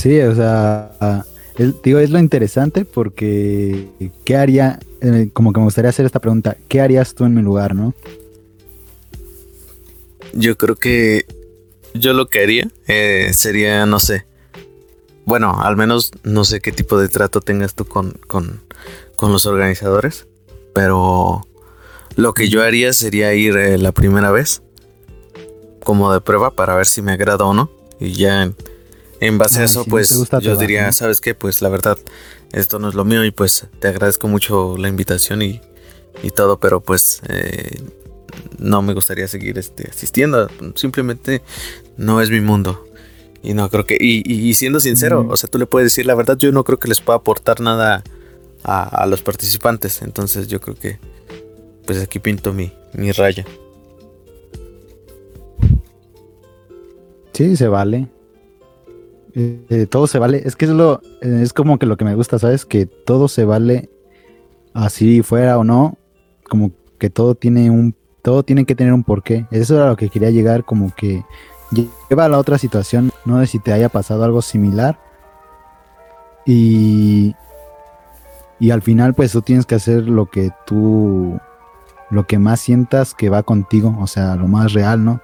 Sí, 0.00 0.18
o 0.20 0.34
sea, 0.34 1.26
digo, 1.84 1.98
es 1.98 2.08
lo 2.08 2.18
interesante 2.18 2.86
porque 2.86 3.86
¿qué 4.24 4.34
haría? 4.34 4.78
Eh, 5.02 5.28
como 5.34 5.52
que 5.52 5.60
me 5.60 5.64
gustaría 5.64 5.90
hacer 5.90 6.06
esta 6.06 6.20
pregunta, 6.20 6.56
¿qué 6.68 6.80
harías 6.80 7.14
tú 7.14 7.26
en 7.26 7.34
mi 7.34 7.42
lugar, 7.42 7.74
no? 7.74 7.92
Yo 10.32 10.56
creo 10.56 10.76
que 10.76 11.26
yo 11.92 12.14
lo 12.14 12.28
que 12.28 12.42
haría 12.42 12.70
eh, 12.86 13.32
sería, 13.34 13.84
no 13.84 14.00
sé, 14.00 14.24
bueno, 15.26 15.60
al 15.60 15.76
menos 15.76 16.12
no 16.22 16.44
sé 16.44 16.60
qué 16.60 16.72
tipo 16.72 16.98
de 16.98 17.10
trato 17.10 17.42
tengas 17.42 17.74
tú 17.74 17.84
con, 17.84 18.12
con, 18.26 18.62
con 19.16 19.32
los 19.32 19.44
organizadores, 19.44 20.26
pero 20.74 21.46
lo 22.16 22.32
que 22.32 22.48
yo 22.48 22.62
haría 22.62 22.94
sería 22.94 23.34
ir 23.34 23.54
eh, 23.58 23.76
la 23.76 23.92
primera 23.92 24.30
vez 24.30 24.62
como 25.84 26.10
de 26.10 26.22
prueba 26.22 26.52
para 26.52 26.74
ver 26.74 26.86
si 26.86 27.02
me 27.02 27.12
agrada 27.12 27.44
o 27.44 27.52
no. 27.52 27.70
Y 27.98 28.12
ya 28.12 28.50
en, 29.20 29.38
base 29.38 29.60
a 29.60 29.64
eso, 29.64 29.84
pues 29.84 30.28
yo 30.40 30.56
diría, 30.56 30.90
¿sabes 30.92 31.20
qué? 31.20 31.34
Pues 31.34 31.62
la 31.62 31.68
verdad, 31.68 31.98
esto 32.52 32.78
no 32.78 32.88
es 32.88 32.94
lo 32.94 33.04
mío 33.04 33.24
y 33.24 33.30
pues 33.30 33.66
te 33.78 33.88
agradezco 33.88 34.28
mucho 34.28 34.76
la 34.76 34.88
invitación 34.88 35.42
y, 35.42 35.60
y 36.22 36.30
todo, 36.30 36.58
pero 36.58 36.80
pues 36.80 37.20
eh, 37.28 37.82
no 38.58 38.82
me 38.82 38.94
gustaría 38.94 39.28
seguir 39.28 39.58
este, 39.58 39.88
asistiendo. 39.90 40.48
Simplemente 40.74 41.42
no 41.96 42.20
es 42.20 42.30
mi 42.30 42.40
mundo. 42.40 42.86
Y 43.42 43.54
no 43.54 43.70
creo 43.70 43.86
que, 43.86 43.96
y, 43.98 44.52
siendo 44.54 44.80
sincero, 44.80 45.26
o 45.30 45.36
sea, 45.36 45.48
tú 45.48 45.58
le 45.58 45.64
puedes 45.64 45.86
decir 45.86 46.04
la 46.04 46.14
verdad, 46.14 46.36
yo 46.36 46.52
no 46.52 46.62
creo 46.62 46.78
que 46.78 46.88
les 46.88 47.00
pueda 47.00 47.16
aportar 47.18 47.60
nada 47.60 48.04
a, 48.64 49.06
los 49.06 49.22
participantes. 49.22 50.02
Entonces 50.02 50.46
yo 50.46 50.60
creo 50.60 50.76
que, 50.76 50.98
pues 51.86 52.02
aquí 52.02 52.18
pinto 52.18 52.52
mi, 52.52 52.70
mi 52.92 53.12
raya. 53.12 53.46
Sí, 57.32 57.56
se 57.56 57.68
vale. 57.68 58.08
Eh, 59.34 59.86
todo 59.88 60.06
se 60.06 60.18
vale. 60.18 60.42
Es 60.44 60.56
que 60.56 60.64
es 60.66 60.70
lo, 60.70 61.00
eh, 61.22 61.40
es 61.42 61.52
como 61.52 61.78
que 61.78 61.86
lo 61.86 61.96
que 61.96 62.04
me 62.04 62.14
gusta, 62.14 62.38
¿sabes? 62.38 62.64
Que 62.64 62.86
todo 62.86 63.28
se 63.28 63.44
vale 63.44 63.90
así 64.74 65.22
fuera 65.22 65.58
o 65.58 65.64
no. 65.64 65.98
Como 66.48 66.72
que 66.98 67.10
todo 67.10 67.34
tiene 67.34 67.70
un, 67.70 67.94
todo 68.22 68.42
tiene 68.42 68.64
que 68.64 68.74
tener 68.74 68.92
un 68.92 69.04
porqué. 69.04 69.46
Eso 69.50 69.76
era 69.76 69.88
lo 69.88 69.96
que 69.96 70.08
quería 70.08 70.30
llegar, 70.30 70.64
como 70.64 70.94
que 70.94 71.24
lleva 71.70 72.24
a 72.24 72.28
la 72.28 72.38
otra 72.38 72.58
situación. 72.58 73.12
No 73.24 73.40
sé 73.40 73.46
si 73.46 73.58
te 73.58 73.72
haya 73.72 73.88
pasado 73.88 74.24
algo 74.24 74.42
similar. 74.42 74.98
Y, 76.46 77.34
y 78.58 78.70
al 78.70 78.82
final, 78.82 79.14
pues 79.14 79.32
tú 79.32 79.42
tienes 79.42 79.66
que 79.66 79.76
hacer 79.76 80.08
lo 80.08 80.26
que 80.26 80.50
tú, 80.66 81.38
lo 82.10 82.26
que 82.26 82.38
más 82.38 82.60
sientas 82.60 83.14
que 83.14 83.30
va 83.30 83.42
contigo, 83.42 83.96
o 84.00 84.06
sea, 84.06 84.36
lo 84.36 84.48
más 84.48 84.72
real, 84.72 85.04
¿no? 85.04 85.20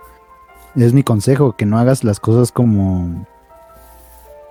Es 0.77 0.93
mi 0.93 1.03
consejo, 1.03 1.57
que 1.57 1.65
no 1.65 1.79
hagas 1.79 2.05
las 2.05 2.21
cosas 2.21 2.53
como 2.53 3.27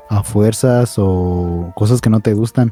a 0.09 0.23
fuerzas 0.23 0.95
o 0.97 1.71
cosas 1.75 2.01
que 2.01 2.09
no 2.09 2.19
te 2.19 2.33
gustan. 2.33 2.71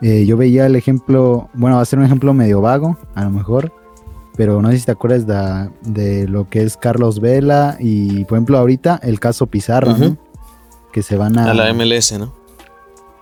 Eh, 0.00 0.26
yo 0.26 0.36
veía 0.36 0.66
el 0.66 0.74
ejemplo, 0.74 1.48
bueno, 1.54 1.76
va 1.76 1.82
a 1.82 1.84
ser 1.84 1.98
un 1.98 2.04
ejemplo 2.04 2.34
medio 2.34 2.60
vago, 2.60 2.98
a 3.14 3.22
lo 3.22 3.30
mejor, 3.30 3.72
pero 4.36 4.60
no 4.60 4.70
sé 4.70 4.78
si 4.78 4.86
te 4.86 4.92
acuerdas 4.92 5.26
de, 5.82 6.26
lo 6.26 6.48
que 6.48 6.62
es 6.62 6.76
Carlos 6.76 7.20
Vela 7.20 7.76
y, 7.78 8.24
por 8.24 8.38
ejemplo, 8.38 8.58
ahorita 8.58 8.98
el 9.02 9.20
caso 9.20 9.46
Pizarro, 9.46 9.96
¿no? 9.96 10.16
Que 10.92 11.02
se 11.02 11.16
van 11.16 11.38
a... 11.38 11.50
A 11.50 11.54
la 11.54 11.72
MLS, 11.72 12.18
¿no? 12.18 12.34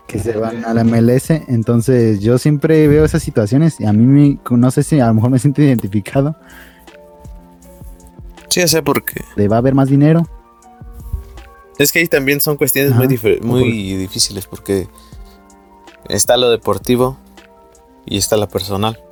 Que 0.06 0.18
se 0.18 0.36
van 0.36 0.64
a 0.64 0.72
la 0.72 0.82
MLS. 0.82 1.30
Entonces, 1.30 2.20
yo 2.20 2.38
siempre 2.38 2.88
veo 2.88 3.04
esas 3.04 3.22
situaciones 3.22 3.78
y 3.78 3.84
a 3.84 3.92
mí, 3.92 4.06
me, 4.06 4.56
no 4.56 4.70
sé 4.70 4.82
si 4.82 4.98
a 5.00 5.08
lo 5.08 5.14
mejor 5.14 5.30
me 5.30 5.38
siento 5.38 5.60
identificado. 5.60 6.34
Sí, 8.48 8.60
ya 8.60 8.68
sé 8.68 8.82
por 8.82 9.04
qué. 9.04 9.22
¿Le 9.36 9.48
va 9.48 9.56
a 9.56 9.58
haber 9.58 9.74
más 9.74 9.88
dinero? 9.88 10.26
Es 11.80 11.92
que 11.92 12.00
ahí 12.00 12.08
también 12.08 12.42
son 12.42 12.58
cuestiones 12.58 12.94
muy, 12.94 13.08
muy 13.40 13.96
difíciles 13.96 14.46
porque 14.46 14.86
está 16.10 16.36
lo 16.36 16.50
deportivo 16.50 17.16
y 18.04 18.18
está 18.18 18.36
la 18.36 18.48
personal. 18.48 19.02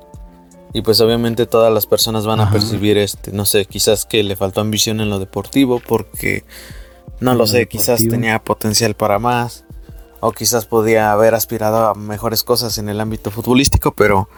Y 0.71 0.83
pues 0.83 1.01
obviamente 1.01 1.47
todas 1.47 1.73
las 1.73 1.87
personas 1.87 2.27
van 2.27 2.41
a 2.41 2.51
percibir 2.51 2.99
este, 2.99 3.31
no 3.31 3.47
sé, 3.47 3.65
quizás 3.65 4.05
que 4.05 4.21
le 4.21 4.35
faltó 4.35 4.61
ambición 4.61 5.01
en 5.01 5.09
lo 5.09 5.17
deportivo 5.17 5.79
porque, 5.79 6.43
no 7.19 7.33
lo 7.33 7.47
sé, 7.47 7.67
quizás 7.67 8.07
tenía 8.07 8.37
potencial 8.37 8.93
para 8.93 9.17
más. 9.17 9.65
O 10.19 10.31
quizás 10.31 10.67
podía 10.67 11.11
haber 11.11 11.33
aspirado 11.33 11.87
a 11.87 11.95
mejores 11.95 12.43
cosas 12.43 12.77
en 12.77 12.87
el 12.87 13.01
ámbito 13.01 13.31
futbolístico, 13.31 13.95
pero 13.95 14.29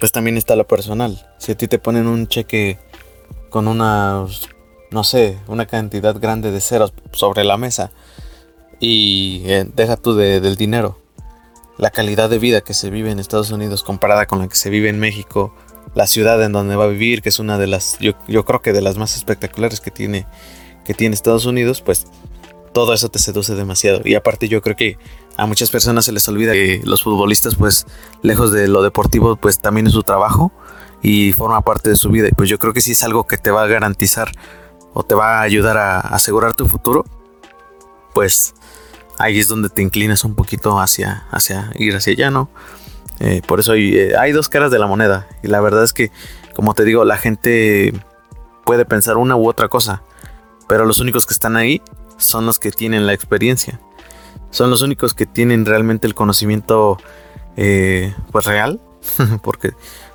pues 0.00 0.10
también 0.10 0.36
está 0.36 0.56
lo 0.56 0.66
personal. 0.66 1.24
Si 1.38 1.52
a 1.52 1.56
ti 1.56 1.68
te 1.68 1.78
ponen 1.78 2.08
un 2.08 2.26
cheque 2.26 2.80
con 3.48 3.68
una, 3.68 4.26
no 4.90 5.04
sé, 5.04 5.38
una 5.46 5.66
cantidad 5.66 6.18
grande 6.18 6.50
de 6.50 6.60
ceros 6.60 6.92
sobre 7.12 7.44
la 7.44 7.56
mesa 7.56 7.90
y 8.80 9.42
eh, 9.46 9.66
deja 9.74 9.96
tú 9.96 10.14
del 10.14 10.56
dinero, 10.56 10.98
la 11.78 11.90
calidad 11.90 12.30
de 12.30 12.38
vida 12.38 12.60
que 12.60 12.74
se 12.74 12.90
vive 12.90 13.10
en 13.10 13.18
Estados 13.18 13.50
Unidos 13.50 13.82
comparada 13.82 14.26
con 14.26 14.38
la 14.38 14.48
que 14.48 14.56
se 14.56 14.70
vive 14.70 14.88
en 14.88 14.98
México 14.98 15.54
la 15.96 16.06
ciudad 16.06 16.42
en 16.44 16.52
donde 16.52 16.76
va 16.76 16.84
a 16.84 16.88
vivir, 16.88 17.22
que 17.22 17.30
es 17.30 17.38
una 17.38 17.56
de 17.56 17.66
las, 17.66 17.98
yo, 18.00 18.12
yo 18.28 18.44
creo 18.44 18.60
que 18.60 18.74
de 18.74 18.82
las 18.82 18.98
más 18.98 19.16
espectaculares 19.16 19.80
que 19.80 19.90
tiene, 19.90 20.26
que 20.84 20.92
tiene 20.92 21.14
Estados 21.14 21.46
Unidos, 21.46 21.80
pues 21.80 22.06
todo 22.74 22.92
eso 22.92 23.08
te 23.08 23.18
seduce 23.18 23.54
demasiado. 23.54 24.02
Y 24.04 24.14
aparte 24.14 24.46
yo 24.46 24.60
creo 24.60 24.76
que 24.76 24.98
a 25.38 25.46
muchas 25.46 25.70
personas 25.70 26.04
se 26.04 26.12
les 26.12 26.28
olvida 26.28 26.52
que 26.52 26.82
los 26.84 27.02
futbolistas, 27.02 27.54
pues 27.54 27.86
lejos 28.20 28.52
de 28.52 28.68
lo 28.68 28.82
deportivo, 28.82 29.36
pues 29.36 29.58
también 29.58 29.86
es 29.86 29.94
su 29.94 30.02
trabajo 30.02 30.52
y 31.02 31.32
forma 31.32 31.62
parte 31.62 31.88
de 31.88 31.96
su 31.96 32.10
vida. 32.10 32.28
Y 32.28 32.32
pues 32.32 32.50
yo 32.50 32.58
creo 32.58 32.74
que 32.74 32.82
sí 32.82 32.92
es 32.92 33.02
algo 33.02 33.26
que 33.26 33.38
te 33.38 33.50
va 33.50 33.62
a 33.62 33.66
garantizar 33.66 34.32
o 34.98 35.02
te 35.02 35.14
va 35.14 35.40
a 35.40 35.42
ayudar 35.42 35.76
a 35.76 36.00
asegurar 36.00 36.54
tu 36.54 36.66
futuro, 36.66 37.04
pues 38.14 38.54
ahí 39.18 39.38
es 39.38 39.46
donde 39.46 39.68
te 39.68 39.82
inclinas 39.82 40.24
un 40.24 40.34
poquito 40.34 40.80
hacia, 40.80 41.26
hacia 41.30 41.70
ir 41.74 41.94
hacia 41.94 42.14
allá, 42.14 42.30
¿no? 42.30 42.48
Eh, 43.20 43.42
por 43.46 43.60
eso 43.60 43.74
eh, 43.74 44.16
hay, 44.18 44.32
dos 44.32 44.48
caras 44.48 44.70
de 44.70 44.78
la 44.78 44.86
moneda. 44.86 45.28
Y 45.42 45.48
la 45.48 45.60
verdad 45.60 45.84
es 45.84 45.92
que, 45.92 46.10
como 46.54 46.72
te 46.72 46.84
digo, 46.84 47.04
la 47.04 47.18
gente 47.18 47.92
puede 48.64 48.86
pensar 48.86 49.18
una 49.18 49.36
u 49.36 49.46
otra 49.46 49.68
cosa. 49.68 50.02
Pero 50.66 50.86
los 50.86 50.98
únicos 50.98 51.26
que 51.26 51.34
están 51.34 51.56
ahí 51.56 51.82
son 52.16 52.46
los 52.46 52.58
que 52.58 52.70
tienen 52.70 53.06
la 53.06 53.12
experiencia. 53.12 53.78
Son 54.48 54.70
los 54.70 54.80
únicos 54.80 55.12
que 55.12 55.26
tienen 55.26 55.66
realmente 55.66 56.06
el 56.06 56.14
conocimiento 56.14 56.96
eh, 57.58 58.14
pues 58.32 58.46
real. 58.46 58.80
porque 59.42 59.74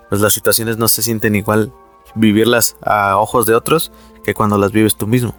pues 0.09 0.21
las 0.21 0.33
situaciones 0.33 0.77
no 0.77 0.87
se 0.87 1.03
sienten 1.03 1.35
igual 1.35 1.71
vivirlas 2.15 2.77
a 2.81 3.17
ojos 3.17 3.45
de 3.45 3.53
otros 3.53 3.91
que 4.23 4.33
cuando 4.33 4.57
las 4.57 4.71
vives 4.71 4.95
tú 4.95 5.07
mismo. 5.07 5.33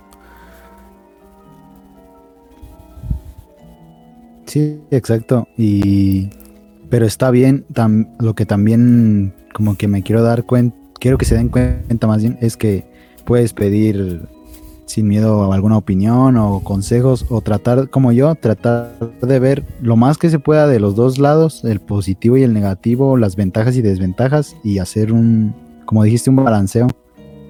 Sí, 4.46 4.80
exacto. 4.90 5.48
Y 5.56 6.30
pero 6.92 7.06
está 7.06 7.30
bien, 7.30 7.64
lo 8.18 8.34
que 8.34 8.44
también 8.44 9.32
como 9.54 9.76
que 9.76 9.88
me 9.88 10.02
quiero 10.02 10.22
dar 10.22 10.44
cuenta, 10.44 10.76
quiero 11.00 11.16
que 11.16 11.24
se 11.24 11.36
den 11.36 11.48
cuenta 11.48 12.06
más 12.06 12.20
bien, 12.20 12.36
es 12.42 12.58
que 12.58 12.84
puedes 13.24 13.54
pedir 13.54 14.28
sin 14.84 15.08
miedo 15.08 15.50
a 15.50 15.54
alguna 15.54 15.78
opinión 15.78 16.36
o 16.36 16.60
consejos 16.60 17.24
o 17.30 17.40
tratar, 17.40 17.88
como 17.88 18.12
yo, 18.12 18.34
tratar 18.34 18.92
de 19.22 19.38
ver 19.38 19.64
lo 19.80 19.96
más 19.96 20.18
que 20.18 20.28
se 20.28 20.38
pueda 20.38 20.66
de 20.66 20.80
los 20.80 20.94
dos 20.94 21.18
lados, 21.18 21.64
el 21.64 21.80
positivo 21.80 22.36
y 22.36 22.42
el 22.42 22.52
negativo, 22.52 23.16
las 23.16 23.36
ventajas 23.36 23.74
y 23.76 23.80
desventajas 23.80 24.54
y 24.62 24.78
hacer 24.78 25.14
un, 25.14 25.54
como 25.86 26.04
dijiste, 26.04 26.28
un 26.28 26.36
balanceo. 26.36 26.88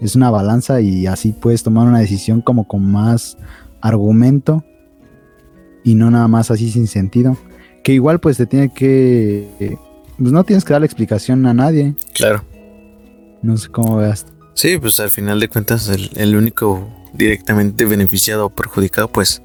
Es 0.02 0.16
una 0.16 0.30
balanza 0.30 0.80
y 0.80 1.06
así 1.06 1.32
puedes 1.32 1.62
tomar 1.62 1.86
una 1.86 2.00
decisión 2.00 2.42
como 2.42 2.68
con 2.68 2.84
más 2.90 3.38
argumento 3.80 4.64
y 5.84 5.94
no 5.94 6.10
nada 6.10 6.28
más 6.28 6.50
así 6.50 6.70
sin 6.70 6.86
sentido 6.86 7.38
que 7.82 7.92
igual 7.92 8.20
pues 8.20 8.36
te 8.36 8.46
tiene 8.46 8.72
que... 8.72 9.78
Pues 10.18 10.32
no 10.32 10.44
tienes 10.44 10.64
que 10.64 10.72
dar 10.72 10.80
la 10.80 10.86
explicación 10.86 11.44
a 11.46 11.54
nadie. 11.54 11.94
Claro. 12.14 12.44
No 13.42 13.56
sé 13.56 13.68
cómo 13.68 13.96
veas. 13.96 14.26
Sí, 14.54 14.78
pues 14.78 15.00
al 15.00 15.10
final 15.10 15.40
de 15.40 15.48
cuentas 15.48 15.88
el, 15.88 16.36
único 16.36 16.88
directamente 17.12 17.84
beneficiado 17.84 18.46
o 18.46 18.50
perjudicado 18.50 19.08
pues 19.08 19.42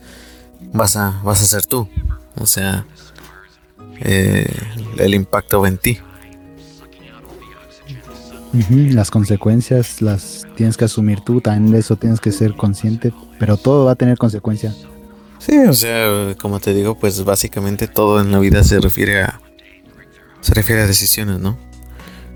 vas 0.73 0.95
a, 0.97 1.21
vas 1.23 1.41
a 1.41 1.45
ser 1.45 1.65
tú. 1.65 1.87
O 2.35 2.45
sea, 2.45 2.85
eh, 4.01 4.47
el 4.97 5.15
impacto 5.15 5.61
va 5.61 5.67
en 5.67 5.77
ti. 5.77 5.99
Las 8.69 9.12
consecuencias 9.12 10.01
las 10.01 10.45
tienes 10.55 10.77
que 10.77 10.86
asumir 10.86 11.21
tú, 11.21 11.41
también 11.41 11.71
de 11.71 11.79
eso 11.79 11.95
tienes 11.95 12.19
que 12.19 12.31
ser 12.31 12.55
consciente, 12.55 13.13
pero 13.39 13.57
todo 13.57 13.86
va 13.86 13.91
a 13.91 13.95
tener 13.95 14.17
consecuencias. 14.17 14.86
Sí, 15.39 15.57
o 15.57 15.73
sea, 15.73 16.36
como 16.39 16.60
te 16.60 16.73
digo, 16.73 16.97
pues 16.97 17.23
básicamente 17.23 17.88
todo 17.88 18.21
en 18.21 18.31
la 18.31 18.39
vida 18.39 18.63
se 18.63 18.79
refiere 18.79 19.21
a 19.21 19.39
se 20.41 20.53
refiere 20.53 20.81
a 20.81 20.88
decisiones, 20.88 21.39
¿no? 21.39 21.57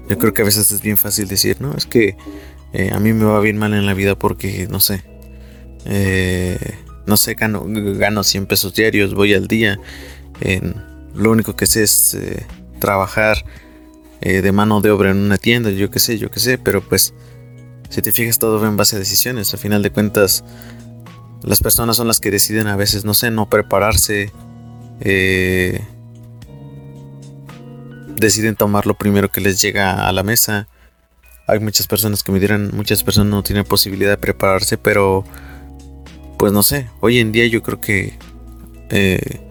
Yo 0.10 0.18
creo 0.18 0.34
que 0.34 0.42
a 0.42 0.46
veces 0.46 0.72
es 0.72 0.82
bien 0.82 0.98
fácil 0.98 1.28
decir, 1.28 1.62
¿no? 1.62 1.74
Es 1.76 1.86
que 1.86 2.18
eh, 2.74 2.90
a 2.92 3.00
mí 3.00 3.14
me 3.14 3.26
va 3.26 3.40
bien 3.40 3.58
mal 3.58 3.74
en 3.74 3.86
la 3.86 3.94
vida 3.94 4.16
porque, 4.16 4.68
no 4.70 4.80
sé, 4.80 5.04
eh, 5.86 6.58
no 7.06 7.18
sé, 7.18 7.36
gano, 7.36 7.64
gano 7.66 8.24
100 8.24 8.46
pesos 8.48 8.74
diarios, 8.74 9.14
voy 9.14 9.34
al 9.34 9.48
día. 9.48 9.80
lo 11.14 11.32
único 11.32 11.56
que 11.56 11.66
sé 11.66 11.84
es 11.84 12.14
eh, 12.16 12.46
trabajar 12.80 13.46
eh, 14.22 14.42
de 14.42 14.52
mano 14.52 14.82
de 14.82 14.92
obra 14.92 15.12
en 15.12 15.18
una 15.18 15.38
tienda, 15.38 15.72
yo 15.72 15.90
qué 15.90 16.00
sé, 16.00 16.18
yo 16.18 16.30
qué 16.30 16.40
sé, 16.40 16.58
pero 16.58 16.82
pues 16.82 17.14
si 17.90 18.02
te 18.02 18.12
fijas 18.12 18.40
todo 18.40 18.60
va 18.62 18.68
en 18.68 18.78
base 18.78 18.96
a 18.96 19.00
decisiones. 19.00 19.54
Al 19.54 19.60
final 19.60 19.84
de 19.84 19.92
cuentas, 19.92 20.44
las 21.44 21.60
personas 21.60 21.98
son 21.98 22.08
las 22.08 22.20
que 22.20 22.32
deciden 22.32 22.68
a 22.68 22.76
veces, 22.76 23.04
no 23.04 23.14
sé, 23.14 23.32
no 23.32 23.50
prepararse. 23.50 24.32
Eh, 25.02 25.82
deciden 28.16 28.56
tomar 28.56 28.86
lo 28.86 28.94
primero 28.94 29.30
que 29.30 29.42
les 29.42 29.62
llega 29.62 30.08
a 30.08 30.12
la 30.12 30.24
mesa. 30.24 30.68
Hay 31.48 31.60
muchas 31.60 31.88
personas 31.88 32.24
que 32.24 32.32
me 32.32 32.40
dirán, 32.40 32.72
muchas 32.74 33.04
personas 33.04 33.32
no 33.32 33.44
tienen 33.44 33.66
posibilidad 33.66 34.12
de 34.12 34.18
prepararse, 34.18 34.78
pero 34.78 35.26
pues 36.38 36.54
no 36.54 36.64
sé, 36.64 36.90
hoy 37.02 37.20
en 37.20 37.32
día 37.32 37.46
yo 37.48 37.62
creo 37.62 37.82
que 37.82 38.18
eh, 38.90 39.42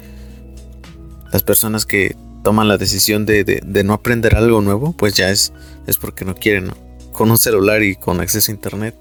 las 1.30 1.42
personas 1.42 1.84
que 1.84 2.16
toman 2.42 2.68
la 2.68 2.78
decisión 2.78 3.26
de, 3.26 3.82
no 3.84 3.92
aprender 3.92 4.36
algo 4.36 4.60
nuevo, 4.60 4.92
pues 4.92 5.14
ya 5.14 5.30
es, 5.30 5.52
es 5.86 5.96
porque 5.96 6.24
no 6.24 6.34
quieren, 6.34 6.72
Con 7.12 7.30
un 7.30 7.38
celular 7.38 7.82
y 7.82 7.96
con 7.96 8.20
acceso 8.20 8.50
a 8.50 8.54
internet 8.54 8.94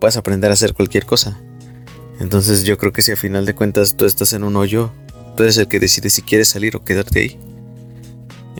puedes 0.00 0.16
aprender 0.16 0.50
a 0.50 0.54
hacer 0.54 0.74
cualquier 0.74 1.06
cosa. 1.06 1.40
Entonces 2.18 2.64
yo 2.64 2.78
creo 2.78 2.92
que 2.92 3.02
si 3.02 3.12
a 3.12 3.16
final 3.16 3.46
de 3.46 3.54
cuentas 3.54 3.96
tú 3.96 4.04
estás 4.04 4.32
en 4.32 4.44
un 4.44 4.56
hoyo, 4.56 4.92
tú 5.36 5.42
eres 5.42 5.58
el 5.58 5.68
que 5.68 5.80
decide 5.80 6.10
si 6.10 6.22
quieres 6.22 6.48
salir 6.48 6.76
o 6.76 6.84
quedarte 6.84 7.20
ahí. 7.20 7.38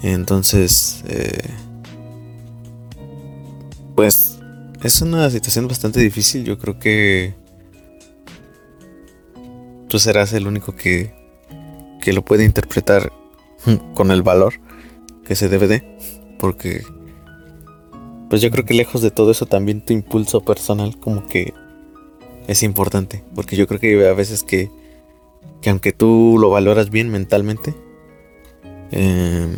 Entonces, 0.02 1.02
eh, 1.08 1.48
pues 3.94 4.38
es 4.82 5.00
una 5.00 5.30
situación 5.30 5.68
bastante 5.68 6.00
difícil. 6.00 6.44
Yo 6.44 6.58
creo 6.58 6.78
que 6.78 7.34
tú 9.88 9.98
serás 9.98 10.32
el 10.32 10.46
único 10.46 10.74
que, 10.74 11.14
que 12.00 12.12
lo 12.12 12.24
puede 12.24 12.44
interpretar 12.44 13.12
con 13.94 14.10
el 14.10 14.22
valor 14.22 14.54
que 15.24 15.34
se 15.34 15.48
debe 15.48 15.68
de. 15.68 15.84
Porque, 16.38 16.82
pues 18.28 18.42
yo 18.42 18.50
creo 18.50 18.64
que 18.64 18.74
lejos 18.74 19.02
de 19.02 19.10
todo 19.10 19.30
eso 19.30 19.46
también 19.46 19.80
tu 19.80 19.92
impulso 19.92 20.42
personal 20.42 20.98
como 20.98 21.26
que 21.26 21.54
es 22.46 22.62
importante. 22.62 23.24
Porque 23.34 23.56
yo 23.56 23.66
creo 23.66 23.80
que 23.80 24.08
a 24.08 24.14
veces 24.14 24.42
que, 24.42 24.70
que 25.60 25.70
aunque 25.70 25.92
tú 25.92 26.36
lo 26.38 26.50
valoras 26.50 26.90
bien 26.90 27.10
mentalmente, 27.10 27.74
eh, 28.90 29.56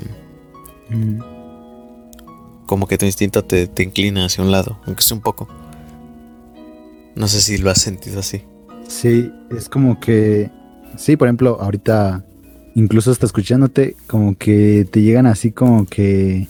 como 2.66 2.86
que 2.86 2.98
tu 2.98 3.04
instinto 3.06 3.44
te, 3.44 3.70
inclina 3.82 4.26
hacia 4.26 4.42
un 4.42 4.50
lado, 4.50 4.78
aunque 4.86 5.02
sea 5.02 5.16
un 5.16 5.22
poco. 5.22 5.48
No 7.14 7.28
sé 7.28 7.40
si 7.40 7.58
lo 7.58 7.70
has 7.70 7.80
sentido 7.80 8.20
así. 8.20 8.42
Sí, 8.88 9.30
es 9.56 9.68
como 9.68 10.00
que, 10.00 10.50
sí, 10.96 11.16
por 11.16 11.28
ejemplo, 11.28 11.58
ahorita, 11.60 12.24
incluso 12.74 13.10
hasta 13.10 13.26
escuchándote, 13.26 13.96
como 14.06 14.36
que 14.36 14.86
te 14.90 15.02
llegan 15.02 15.26
así 15.26 15.52
como 15.52 15.86
que 15.86 16.48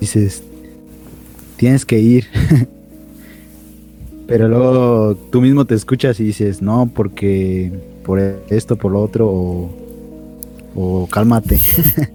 dices, 0.00 0.42
tienes 1.56 1.84
que 1.84 1.98
ir. 2.00 2.26
Pero 4.26 4.48
luego 4.48 5.16
tú 5.30 5.40
mismo 5.40 5.64
te 5.64 5.74
escuchas 5.74 6.18
y 6.20 6.24
dices, 6.24 6.62
no, 6.62 6.90
porque 6.94 7.72
por 8.04 8.18
esto, 8.20 8.76
por 8.76 8.92
lo 8.92 9.02
otro, 9.02 9.28
o 9.28 9.82
o 10.74 11.06
cálmate. 11.10 11.60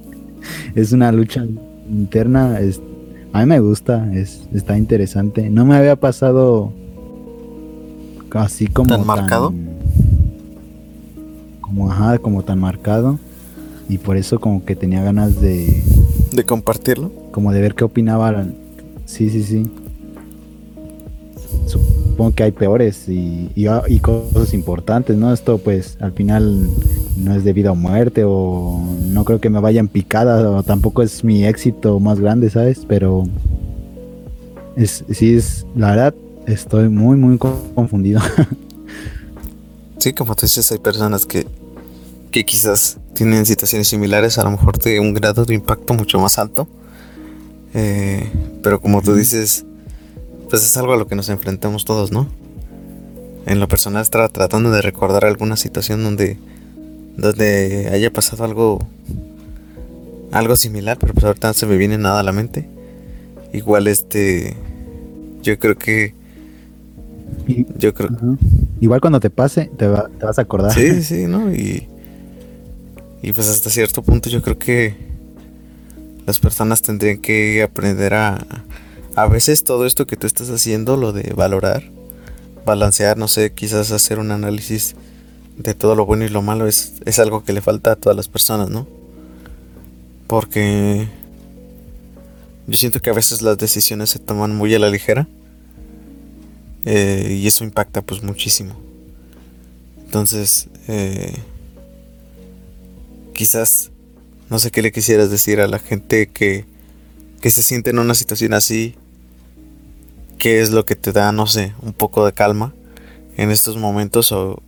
es 0.75 0.91
una 0.91 1.11
lucha 1.11 1.45
interna, 1.89 2.59
es, 2.59 2.81
a 3.33 3.41
mí 3.41 3.45
me 3.45 3.59
gusta, 3.59 4.11
es, 4.13 4.47
está 4.53 4.77
interesante. 4.77 5.49
No 5.49 5.65
me 5.65 5.75
había 5.75 5.95
pasado 5.95 6.71
así 8.31 8.67
como 8.67 8.89
tan 8.89 9.05
marcado. 9.05 9.53
Como 11.67 11.91
ajá, 11.91 12.17
como 12.17 12.43
tan 12.43 12.59
marcado 12.59 13.19
y 13.87 13.99
por 13.99 14.17
eso 14.17 14.39
como 14.39 14.65
que 14.65 14.75
tenía 14.75 15.03
ganas 15.03 15.39
de 15.39 15.83
de 16.31 16.43
compartirlo, 16.43 17.11
como 17.31 17.51
de 17.51 17.61
ver 17.61 17.75
qué 17.75 17.83
opinaban. 17.83 18.55
Sí, 19.05 19.29
sí, 19.29 19.43
sí. 19.43 19.65
Supongo 21.65 22.33
que 22.33 22.43
hay 22.43 22.51
peores 22.51 23.09
y, 23.09 23.51
y, 23.55 23.67
y 23.87 23.99
cosas 23.99 24.53
importantes, 24.53 25.17
¿no? 25.17 25.33
Esto 25.33 25.57
pues 25.57 25.97
al 25.99 26.13
final 26.13 26.69
no 27.17 27.33
es 27.33 27.43
debido 27.43 27.71
a 27.71 27.73
muerte 27.73 28.23
o 28.25 28.81
no 29.01 29.25
creo 29.25 29.39
que 29.39 29.49
me 29.49 29.59
vayan 29.59 29.87
picada 29.87 30.49
o 30.49 30.63
tampoco 30.63 31.01
es 31.01 31.23
mi 31.23 31.45
éxito 31.45 31.99
más 31.99 32.19
grande, 32.19 32.49
¿sabes? 32.49 32.85
Pero 32.87 33.23
es, 34.75 35.03
sí 35.11 35.35
es, 35.35 35.65
la 35.75 35.89
verdad, 35.91 36.15
estoy 36.45 36.89
muy, 36.89 37.17
muy 37.17 37.37
confundido. 37.37 38.21
sí, 39.97 40.13
como 40.13 40.35
tú 40.35 40.45
dices, 40.45 40.71
hay 40.71 40.77
personas 40.77 41.25
que, 41.25 41.47
que 42.31 42.45
quizás 42.45 42.97
tienen 43.13 43.45
situaciones 43.45 43.87
similares, 43.87 44.37
a 44.37 44.43
lo 44.43 44.51
mejor 44.51 44.77
de 44.79 44.99
un 44.99 45.13
grado 45.13 45.45
de 45.45 45.55
impacto 45.55 45.93
mucho 45.93 46.19
más 46.19 46.37
alto. 46.37 46.67
Eh, 47.73 48.29
pero 48.63 48.81
como 48.81 49.01
tú 49.01 49.15
dices, 49.15 49.65
pues 50.49 50.63
es 50.63 50.77
algo 50.77 50.93
a 50.93 50.97
lo 50.97 51.07
que 51.07 51.15
nos 51.15 51.29
enfrentamos 51.29 51.85
todos, 51.85 52.11
¿no? 52.11 52.27
En 53.45 53.59
lo 53.59 53.67
personal 53.67 54.01
estaba 54.01 54.27
tratando 54.29 54.71
de 54.71 54.81
recordar 54.81 55.25
alguna 55.25 55.55
situación 55.55 56.03
donde 56.03 56.37
donde 57.17 57.89
haya 57.91 58.11
pasado 58.11 58.43
algo 58.43 58.85
algo 60.31 60.55
similar, 60.55 60.97
pero 60.99 61.13
pues 61.13 61.25
ahorita 61.25 61.47
no 61.47 61.53
se 61.53 61.65
me 61.65 61.77
viene 61.77 61.97
nada 61.97 62.19
a 62.19 62.23
la 62.23 62.31
mente. 62.31 62.67
Igual 63.53 63.87
este 63.87 64.55
yo 65.41 65.57
creo 65.57 65.77
que 65.77 66.13
yo 67.77 67.93
creo 67.93 68.09
igual 68.79 69.01
cuando 69.01 69.19
te 69.19 69.29
pase 69.29 69.71
te, 69.77 69.87
vas 69.87 70.37
a 70.37 70.41
acordar. 70.41 70.73
Sí, 70.73 71.03
sí, 71.03 71.25
¿no? 71.27 71.53
Y 71.53 71.87
y 73.21 73.33
pues 73.33 73.47
hasta 73.47 73.69
cierto 73.69 74.03
punto 74.03 74.29
yo 74.29 74.41
creo 74.41 74.57
que 74.57 74.95
las 76.25 76.39
personas 76.39 76.81
tendrían 76.81 77.19
que 77.19 77.63
aprender 77.63 78.13
a 78.13 78.37
a 79.17 79.27
veces 79.27 79.63
todo 79.63 79.87
esto 79.87 80.05
que 80.05 80.15
tú 80.15 80.27
estás 80.27 80.51
haciendo, 80.51 80.95
lo 80.95 81.11
de 81.11 81.33
valorar, 81.33 81.81
balancear, 82.67 83.17
no 83.17 83.27
sé, 83.27 83.51
quizás 83.51 83.89
hacer 83.89 84.19
un 84.19 84.29
análisis 84.29 84.95
de 85.57 85.73
todo 85.73 85.95
lo 85.95 86.05
bueno 86.05 86.23
y 86.23 86.29
lo 86.29 86.43
malo 86.43 86.67
es, 86.67 86.93
es 87.03 87.17
algo 87.17 87.43
que 87.43 87.51
le 87.51 87.61
falta 87.61 87.93
a 87.93 87.95
todas 87.95 88.15
las 88.15 88.27
personas, 88.27 88.69
¿no? 88.69 88.87
Porque 90.27 91.07
yo 92.67 92.77
siento 92.77 92.99
que 92.99 93.09
a 93.09 93.13
veces 93.13 93.41
las 93.41 93.57
decisiones 93.57 94.11
se 94.11 94.19
toman 94.19 94.55
muy 94.55 94.75
a 94.75 94.77
la 94.77 94.91
ligera 94.91 95.27
eh, 96.85 97.39
y 97.41 97.47
eso 97.47 97.63
impacta 97.63 98.03
pues 98.03 98.21
muchísimo. 98.21 98.79
Entonces, 100.05 100.67
eh, 100.87 101.33
quizás, 103.37 103.91
no 104.49 104.59
sé 104.59 104.69
qué 104.69 104.81
le 104.81 104.91
quisieras 104.91 105.31
decir 105.31 105.61
a 105.61 105.67
la 105.67 105.79
gente 105.79 106.27
que, 106.27 106.65
que 107.39 107.51
se 107.51 107.63
siente 107.63 107.91
en 107.91 107.99
una 107.99 108.15
situación 108.15 108.53
así, 108.53 108.95
qué 110.37 110.59
es 110.59 110.71
lo 110.71 110.85
que 110.85 110.97
te 110.97 111.13
da, 111.13 111.31
no 111.31 111.47
sé, 111.47 111.71
un 111.81 111.93
poco 111.93 112.25
de 112.25 112.33
calma 112.33 112.73
en 113.37 113.49
estos 113.51 113.77
momentos 113.77 114.33
o 114.33 114.61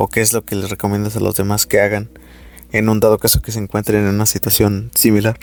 o 0.00 0.08
qué 0.08 0.22
es 0.22 0.32
lo 0.32 0.44
que 0.44 0.56
les 0.56 0.70
recomiendas 0.70 1.16
a 1.16 1.20
los 1.20 1.34
demás 1.34 1.66
que 1.66 1.78
hagan 1.78 2.08
en 2.72 2.88
un 2.88 3.00
dado 3.00 3.18
caso 3.18 3.42
que 3.42 3.52
se 3.52 3.58
encuentren 3.58 4.06
en 4.06 4.14
una 4.14 4.24
situación 4.24 4.90
similar. 4.94 5.38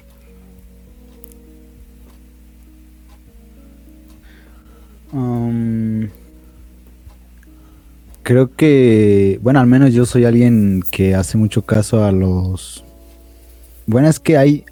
Um, 5.12 6.10
creo 8.28 8.54
que, 8.54 9.40
bueno, 9.42 9.62
al 9.62 9.68
menos 9.68 9.94
yo 9.94 10.06
soy 10.06 10.26
alguien 10.26 10.84
que 10.92 11.16
hace 11.16 11.38
mucho 11.38 11.62
caso 11.62 12.04
a 12.04 12.12
los... 12.12 12.84
Bueno, 13.86 14.10
es 14.10 14.20
que 14.20 14.38
hay, 14.38 14.66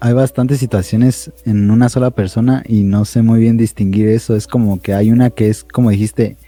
hay 0.00 0.14
bastantes 0.14 0.60
situaciones 0.60 1.30
en 1.44 1.70
una 1.70 1.90
sola 1.90 2.10
persona 2.10 2.62
y 2.66 2.84
no 2.84 3.04
sé 3.04 3.20
muy 3.20 3.38
bien 3.38 3.58
distinguir 3.58 4.08
eso. 4.08 4.34
Es 4.34 4.46
como 4.46 4.80
que 4.80 4.94
hay 4.94 5.10
una 5.10 5.28
que 5.28 5.50
es, 5.50 5.62
como 5.62 5.90
dijiste, 5.90 6.38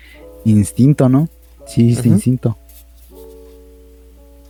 instinto, 0.47 1.11
¿no? 1.11 1.29
Sí, 1.67 1.93
es 1.93 2.07
instinto. 2.07 2.57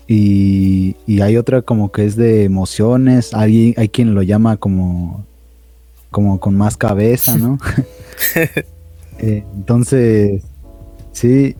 Y, 0.07 0.95
hay 1.21 1.37
otra 1.37 1.63
como 1.63 1.91
que 1.91 2.05
es 2.05 2.15
de 2.15 2.45
emociones, 2.45 3.35
hay, 3.35 3.75
hay 3.77 3.89
quien 3.89 4.15
lo 4.15 4.23
llama 4.23 4.57
como, 4.57 5.27
como 6.13 6.39
con 6.39 6.57
más 6.57 6.77
cabeza, 6.77 7.37
¿no? 7.37 7.59
Eh, 9.21 9.45
entonces, 9.55 10.43
sí, 11.13 11.55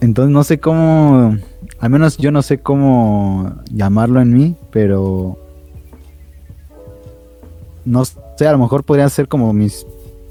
entonces 0.00 0.32
no 0.32 0.44
sé 0.44 0.58
cómo, 0.58 1.36
al 1.78 1.90
menos 1.90 2.16
yo 2.16 2.30
no 2.30 2.42
sé 2.42 2.58
cómo 2.58 3.52
llamarlo 3.70 4.20
en 4.20 4.32
mí, 4.32 4.56
pero 4.70 5.38
no 7.84 8.04
sé, 8.04 8.46
a 8.46 8.52
lo 8.52 8.58
mejor 8.58 8.84
podrían 8.84 9.10
ser 9.10 9.28
como 9.28 9.52
mis, 9.52 9.86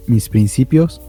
mis 0.08 0.30
principios 0.30 1.02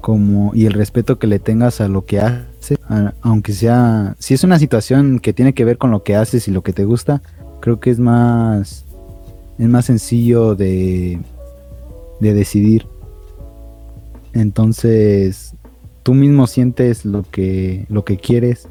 como 0.00 0.52
y 0.52 0.66
el 0.66 0.72
respeto 0.72 1.18
que 1.18 1.28
le 1.28 1.38
tengas 1.38 1.80
a 1.80 1.86
lo 1.86 2.04
que 2.04 2.18
haces, 2.20 2.78
aunque 3.22 3.52
sea, 3.52 4.16
si 4.18 4.34
es 4.34 4.42
una 4.42 4.58
situación 4.58 5.20
que 5.20 5.32
tiene 5.32 5.54
que 5.54 5.64
ver 5.64 5.78
con 5.78 5.92
lo 5.92 6.02
que 6.02 6.16
haces 6.16 6.48
y 6.48 6.50
lo 6.50 6.62
que 6.62 6.72
te 6.72 6.84
gusta, 6.84 7.22
creo 7.60 7.78
que 7.78 7.90
es 7.90 8.00
más, 8.00 8.84
es 9.58 9.68
más 9.68 9.84
sencillo 9.84 10.56
de, 10.56 11.20
de 12.20 12.34
decidir. 12.34 12.86
Entonces, 14.32 15.54
tú 16.02 16.14
mismo 16.14 16.46
sientes 16.46 17.04
lo 17.04 17.22
que, 17.22 17.86
lo 17.88 18.04
que 18.04 18.16
quieres 18.16 18.68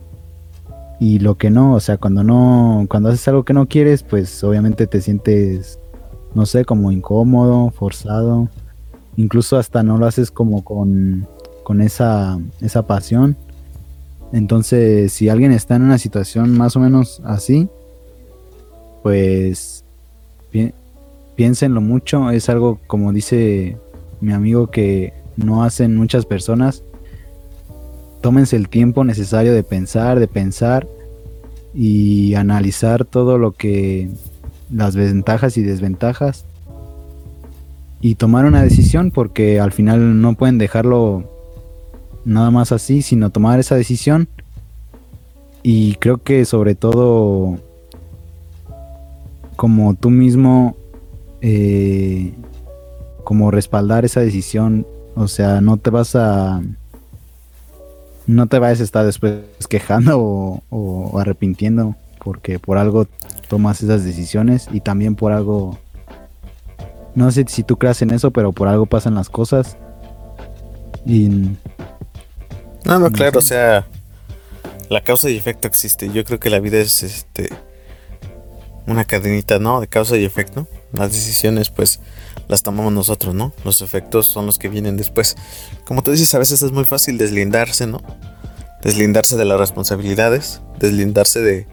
y 1.00 1.20
lo 1.20 1.38
que 1.38 1.50
no. 1.50 1.74
O 1.74 1.80
sea, 1.80 1.98
cuando 1.98 2.24
no, 2.24 2.86
cuando 2.90 3.10
haces 3.10 3.28
algo 3.28 3.44
que 3.44 3.54
no 3.54 3.68
quieres, 3.68 4.04
pues 4.04 4.44
obviamente 4.44 4.88
te 4.88 5.02
sientes, 5.02 5.80
no 6.36 6.46
sé, 6.46 6.66
como 6.66 6.92
incómodo, 6.92 7.72
forzado. 7.72 8.50
Incluso 9.18 9.58
hasta 9.58 9.84
no 9.84 9.98
lo 9.98 10.06
haces 10.06 10.32
como 10.32 10.64
con, 10.64 11.28
con 11.64 11.82
esa, 11.82 12.40
esa 12.62 12.86
pasión. 12.86 13.38
Entonces, 14.32 15.12
si 15.12 15.28
alguien 15.28 15.52
está 15.52 15.76
en 15.76 15.84
una 15.84 15.98
situación 15.98 16.58
más 16.58 16.76
o 16.76 16.80
menos 16.80 17.22
así, 17.26 17.68
pues 19.04 19.84
piénsenlo 21.36 21.82
mucho. 21.82 22.32
Es 22.32 22.50
algo, 22.50 22.80
como 22.88 23.12
dice 23.12 23.78
mi 24.22 24.32
amigo, 24.32 24.68
que 24.68 25.14
no 25.36 25.64
hacen 25.64 25.96
muchas 25.96 26.26
personas. 26.26 26.84
Tómense 28.22 28.56
el 28.56 28.70
tiempo 28.70 29.04
necesario 29.04 29.54
de 29.54 29.64
pensar, 29.64 30.20
de 30.20 30.28
pensar 30.28 30.88
y 31.74 32.36
analizar 32.36 33.06
todo 33.06 33.38
lo 33.38 33.54
que 33.54 34.10
las 34.72 34.96
ventajas 34.96 35.58
y 35.58 35.64
desventajas 35.64 36.46
y 38.02 38.16
tomar 38.16 38.46
una 38.46 38.64
decisión 38.64 39.12
porque 39.12 39.60
al 39.60 39.72
final 39.72 40.22
no 40.22 40.34
pueden 40.36 40.58
dejarlo 40.58 41.24
nada 42.26 42.52
más 42.52 42.72
así, 42.72 43.02
sino 43.02 43.30
tomar 43.30 43.60
esa 43.60 43.76
decisión. 43.76 44.28
Y 45.64 45.96
creo 45.96 46.18
que 46.18 46.46
sobre 46.46 46.74
todo, 46.74 47.58
como 49.56 49.94
tú 49.94 50.10
mismo, 50.10 50.76
eh, 51.42 52.34
como 53.24 53.52
respaldar 53.52 54.04
esa 54.04 54.22
decisión, 54.22 54.88
o 55.16 55.28
sea, 55.28 55.62
no 55.62 55.78
te 55.78 55.92
vas 55.92 56.16
a... 56.16 56.62
No 58.32 58.48
te 58.48 58.60
vayas 58.60 58.80
a 58.80 58.84
estar 58.84 59.06
después 59.06 59.42
quejando 59.70 60.20
o, 60.20 60.64
o 60.70 61.20
arrepintiendo 61.20 61.96
porque 62.24 62.60
por 62.60 62.78
algo 62.78 63.08
tomas 63.48 63.82
esas 63.82 64.04
decisiones 64.04 64.68
y 64.72 64.82
también 64.82 65.16
por 65.16 65.32
algo 65.32 65.78
no 67.16 67.32
sé 67.32 67.46
si 67.48 67.64
tú 67.64 67.78
creas 67.78 68.02
en 68.02 68.12
eso, 68.12 68.32
pero 68.32 68.52
por 68.52 68.68
algo 68.68 68.86
pasan 68.86 69.16
las 69.16 69.30
cosas. 69.30 69.78
Y 71.06 71.30
no, 72.86 73.00
no, 73.00 73.12
claro, 73.12 73.40
o 73.40 73.42
sea, 73.42 73.86
la 74.90 75.02
causa 75.02 75.30
y 75.30 75.38
efecto 75.38 75.68
existe. 75.68 76.10
Yo 76.12 76.24
creo 76.24 76.40
que 76.40 76.50
la 76.50 76.60
vida 76.60 76.78
es 76.78 77.04
este 77.04 77.50
una 78.88 79.06
cadenita, 79.06 79.60
¿no? 79.60 79.82
De 79.82 79.88
causa 79.88 80.18
y 80.18 80.26
efecto. 80.26 80.68
Las 80.94 81.12
decisiones, 81.12 81.70
pues, 81.70 82.00
las 82.48 82.64
tomamos 82.64 82.92
nosotros, 82.94 83.34
¿no? 83.34 83.54
Los 83.64 83.82
efectos 83.82 84.26
son 84.26 84.46
los 84.46 84.60
que 84.60 84.70
vienen 84.70 84.98
después. 84.98 85.36
Como 85.86 86.04
tú 86.04 86.12
dices, 86.12 86.34
a 86.36 86.40
veces 86.40 86.62
es 86.62 86.72
muy 86.72 86.86
fácil 86.86 87.18
deslindarse, 87.18 87.88
¿no? 87.88 88.02
Deslindarse 88.84 89.38
de 89.38 89.46
las 89.46 89.60
responsabilidades, 89.60 90.62
deslindarse 90.80 91.42
de, 91.42 91.68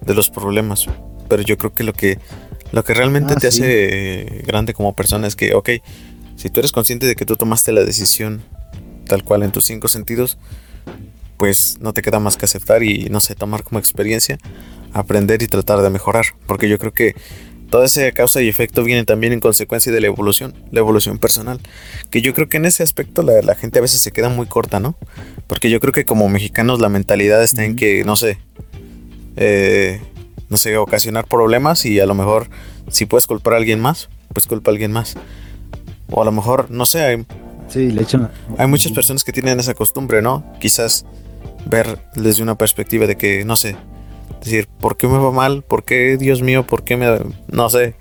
de 0.00 0.14
los 0.14 0.30
problemas. 0.30 0.86
Pero 1.28 1.42
yo 1.42 1.58
creo 1.58 1.74
que 1.74 1.84
lo 1.84 1.92
que, 1.92 2.18
lo 2.72 2.84
que 2.84 2.94
realmente 2.94 3.34
ah, 3.36 3.40
te 3.40 3.48
hace 3.48 4.42
grande 4.46 4.74
como 4.74 4.94
persona 4.94 5.26
es 5.26 5.36
que, 5.36 5.54
ok, 5.54 5.70
si 6.36 6.50
tú 6.50 6.60
eres 6.60 6.72
consciente 6.72 7.06
de 7.06 7.16
que 7.16 7.26
tú 7.26 7.36
tomaste 7.36 7.72
la 7.72 7.84
decisión 7.84 8.42
tal 9.06 9.24
cual 9.24 9.42
en 9.42 9.52
tus 9.52 9.64
cinco 9.64 9.88
sentidos, 9.88 10.38
pues 11.36 11.78
no 11.80 11.92
te 11.92 12.02
queda 12.02 12.18
más 12.18 12.36
que 12.36 12.44
aceptar 12.44 12.82
y 12.82 13.08
no 13.10 13.20
sé, 13.20 13.34
tomar 13.34 13.62
como 13.62 13.78
experiencia, 13.78 14.38
aprender 14.92 15.42
y 15.42 15.48
tratar 15.48 15.80
de 15.82 15.90
mejorar. 15.90 16.26
Porque 16.46 16.68
yo 16.68 16.78
creo 16.78 16.92
que 16.92 17.14
toda 17.70 17.86
esa 17.86 18.10
causa 18.12 18.42
y 18.42 18.48
efecto 18.48 18.82
viene 18.84 19.04
también 19.04 19.32
en 19.32 19.40
consecuencia 19.40 19.92
de 19.92 20.00
la 20.00 20.06
evolución, 20.06 20.54
la 20.70 20.80
evolución 20.80 21.18
personal. 21.18 21.60
Que 22.10 22.22
yo 22.22 22.34
creo 22.34 22.48
que 22.48 22.56
en 22.56 22.66
ese 22.66 22.82
aspecto 22.82 23.22
la, 23.22 23.54
gente 23.54 23.78
a 23.78 23.82
veces 23.82 24.00
se 24.00 24.12
queda 24.12 24.28
muy 24.28 24.46
corta, 24.46 24.80
¿no? 24.80 24.96
Porque 25.46 25.70
yo 25.70 25.80
creo 25.80 25.92
que 25.92 26.04
como 26.04 26.28
mexicanos 26.28 26.80
la 26.80 26.88
mentalidad 26.88 27.42
está 27.42 27.64
en 27.64 27.76
que, 27.76 28.04
no 28.04 28.16
sé, 28.16 28.38
eh, 29.36 30.00
no 30.48 30.56
sé, 30.56 30.76
ocasionar 30.76 31.26
problemas 31.26 31.84
y 31.84 32.00
a 32.00 32.06
lo 32.06 32.14
mejor 32.14 32.48
si 32.88 33.06
puedes 33.06 33.26
culpar 33.26 33.54
a 33.54 33.56
alguien 33.56 33.80
más, 33.80 34.08
pues 34.32 34.46
culpa 34.46 34.70
a 34.70 34.72
alguien 34.72 34.92
más. 34.92 35.14
O 36.08 36.22
a 36.22 36.24
lo 36.24 36.32
mejor, 36.32 36.70
no 36.70 36.86
sé, 36.86 37.02
hay 37.02 37.26
Sí, 37.68 37.90
le 37.90 38.02
echan. 38.02 38.30
Hay 38.58 38.66
muchas 38.66 38.92
personas 38.92 39.24
que 39.24 39.32
tienen 39.32 39.58
esa 39.58 39.74
costumbre, 39.74 40.22
¿no? 40.22 40.44
Quizás 40.60 41.04
ver 41.66 41.98
desde 42.14 42.42
una 42.42 42.56
perspectiva 42.56 43.06
de 43.06 43.16
que, 43.16 43.44
no 43.44 43.56
sé, 43.56 43.76
decir, 44.40 44.68
¿por 44.68 44.96
qué 44.96 45.08
me 45.08 45.18
va 45.18 45.30
mal? 45.32 45.62
¿Por 45.62 45.84
qué, 45.84 46.16
Dios 46.16 46.42
mío, 46.42 46.66
por 46.66 46.84
qué 46.84 46.96
me... 46.96 47.18
No 47.48 47.68
sé. 47.68 47.94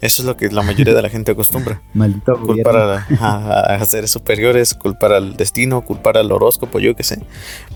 Eso 0.00 0.20
es 0.20 0.26
lo 0.26 0.36
que 0.36 0.50
la 0.50 0.62
mayoría 0.62 0.92
de 0.92 1.00
la 1.00 1.08
gente 1.08 1.32
acostumbra. 1.32 1.82
Maldito 1.94 2.38
culpar 2.38 2.76
a, 2.76 3.06
a, 3.74 3.84
seres 3.86 4.10
superiores, 4.10 4.74
culpar 4.74 5.12
al 5.12 5.36
destino, 5.36 5.82
culpar 5.82 6.18
al 6.18 6.30
horóscopo, 6.30 6.78
yo 6.78 6.94
qué 6.94 7.02
sé. 7.02 7.22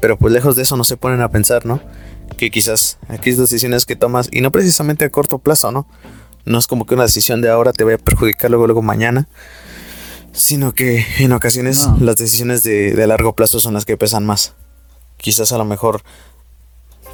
Pero 0.00 0.18
pues 0.18 0.32
lejos 0.34 0.54
de 0.54 0.62
eso 0.62 0.76
no 0.76 0.84
se 0.84 0.96
ponen 0.96 1.22
a 1.22 1.30
pensar, 1.30 1.64
¿no? 1.64 1.80
Que 2.36 2.50
quizás 2.50 2.98
aquellas 3.08 3.38
decisiones 3.38 3.86
que 3.86 3.96
tomas, 3.96 4.28
y 4.30 4.42
no 4.42 4.52
precisamente 4.52 5.06
a 5.06 5.10
corto 5.10 5.38
plazo, 5.38 5.72
¿no? 5.72 5.86
No 6.44 6.58
es 6.58 6.66
como 6.66 6.84
que 6.84 6.94
una 6.94 7.04
decisión 7.04 7.40
de 7.40 7.50
ahora 7.50 7.72
te 7.72 7.84
vaya 7.84 7.96
a 7.96 7.98
perjudicar 7.98 8.50
luego, 8.50 8.66
luego 8.66 8.82
mañana 8.82 9.28
sino 10.32 10.72
que 10.72 11.04
en 11.18 11.32
ocasiones 11.32 11.88
las 12.00 12.16
decisiones 12.16 12.62
de, 12.62 12.92
de, 12.92 13.06
largo 13.06 13.34
plazo 13.34 13.58
son 13.58 13.74
las 13.74 13.84
que 13.84 13.96
pesan 13.96 14.24
más. 14.24 14.54
Quizás 15.16 15.52
a 15.52 15.58
lo 15.58 15.64
mejor 15.64 16.02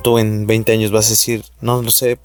tú 0.04 0.18
en 0.18 0.46
20 0.46 0.70
años 0.70 0.90
vas 0.92 1.06
a 1.06 1.10
decir, 1.10 1.44
no 1.62 1.82
lo 1.82 1.90
sé, 1.90 2.18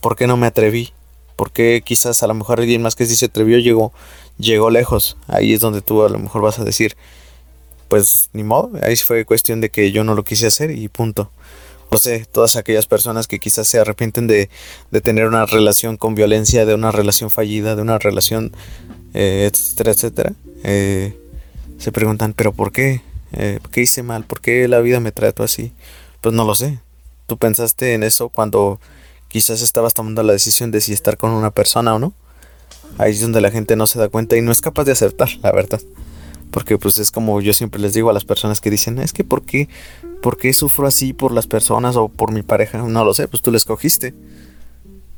¿por 0.00 0.16
qué 0.16 0.26
no 0.26 0.36
me 0.36 0.48
atreví? 0.48 0.92
¿Por 1.36 1.52
qué 1.52 1.80
quizás 1.84 2.22
a 2.22 2.26
lo 2.26 2.34
mejor 2.34 2.58
alguien 2.58 2.82
más 2.82 2.96
que 2.96 3.06
sí 3.06 3.14
se 3.14 3.26
atrevió 3.26 3.58
llegó, 3.58 3.92
llegó 4.38 4.70
lejos? 4.70 5.16
Ahí 5.28 5.54
es 5.54 5.60
donde 5.60 5.82
tú 5.82 6.02
a 6.02 6.08
lo 6.08 6.18
mejor 6.18 6.42
vas 6.42 6.58
a 6.58 6.64
decir, 6.64 6.96
pues 7.88 8.28
ni 8.32 8.42
modo, 8.42 8.72
ahí 8.82 8.96
fue 8.96 9.24
cuestión 9.24 9.60
de 9.60 9.70
que 9.70 9.92
yo 9.92 10.02
no 10.02 10.14
lo 10.14 10.24
quise 10.24 10.48
hacer 10.48 10.72
y 10.72 10.88
punto. 10.88 11.30
No 11.92 11.98
sé, 11.98 12.26
todas 12.26 12.56
aquellas 12.56 12.86
personas 12.86 13.28
que 13.28 13.38
quizás 13.38 13.68
se 13.68 13.78
arrepienten 13.78 14.26
de, 14.26 14.50
de 14.90 15.00
tener 15.00 15.28
una 15.28 15.46
relación 15.46 15.96
con 15.96 16.16
violencia, 16.16 16.66
de 16.66 16.74
una 16.74 16.90
relación 16.90 17.30
fallida, 17.30 17.76
de 17.76 17.82
una 17.82 17.98
relación 17.98 18.52
eh, 19.14 19.48
etcétera, 19.52 19.92
etcétera, 19.92 20.32
eh, 20.64 21.16
se 21.78 21.92
preguntan, 21.92 22.32
pero 22.32 22.52
¿por 22.52 22.72
qué? 22.72 23.02
Eh, 23.32 23.60
¿Qué 23.70 23.82
hice 23.82 24.02
mal? 24.02 24.24
¿Por 24.24 24.40
qué 24.40 24.66
la 24.66 24.80
vida 24.80 24.98
me 24.98 25.12
trató 25.12 25.44
así? 25.44 25.72
Pues 26.20 26.34
no 26.34 26.44
lo 26.44 26.56
sé. 26.56 26.80
Tú 27.26 27.36
pensaste 27.36 27.94
en 27.94 28.02
eso 28.02 28.28
cuando 28.28 28.80
quizás 29.28 29.62
estabas 29.62 29.94
tomando 29.94 30.22
la 30.22 30.32
decisión 30.32 30.70
de 30.70 30.80
si 30.80 30.92
estar 30.92 31.16
con 31.16 31.30
una 31.30 31.50
persona 31.50 31.94
o 31.94 31.98
no. 31.98 32.12
Ahí 32.98 33.12
es 33.12 33.20
donde 33.20 33.40
la 33.40 33.50
gente 33.50 33.76
no 33.76 33.86
se 33.86 33.98
da 33.98 34.08
cuenta 34.08 34.36
y 34.36 34.42
no 34.42 34.52
es 34.52 34.60
capaz 34.60 34.84
de 34.84 34.92
acertar, 34.92 35.28
la 35.42 35.52
verdad. 35.52 35.80
Porque 36.50 36.78
pues 36.78 36.98
es 36.98 37.10
como 37.10 37.40
yo 37.40 37.52
siempre 37.52 37.80
les 37.80 37.92
digo 37.92 38.08
a 38.08 38.12
las 38.12 38.24
personas 38.24 38.60
que 38.60 38.70
dicen, 38.70 38.98
es 38.98 39.12
que 39.12 39.24
¿por 39.24 39.42
qué, 39.42 39.68
¿por 40.22 40.38
qué 40.38 40.52
sufro 40.52 40.86
así 40.86 41.12
por 41.12 41.32
las 41.32 41.46
personas 41.46 41.96
o 41.96 42.08
por 42.08 42.32
mi 42.32 42.42
pareja? 42.42 42.78
No 42.78 43.04
lo 43.04 43.12
sé, 43.12 43.28
pues 43.28 43.42
tú 43.42 43.50
le 43.50 43.58
escogiste. 43.58 44.14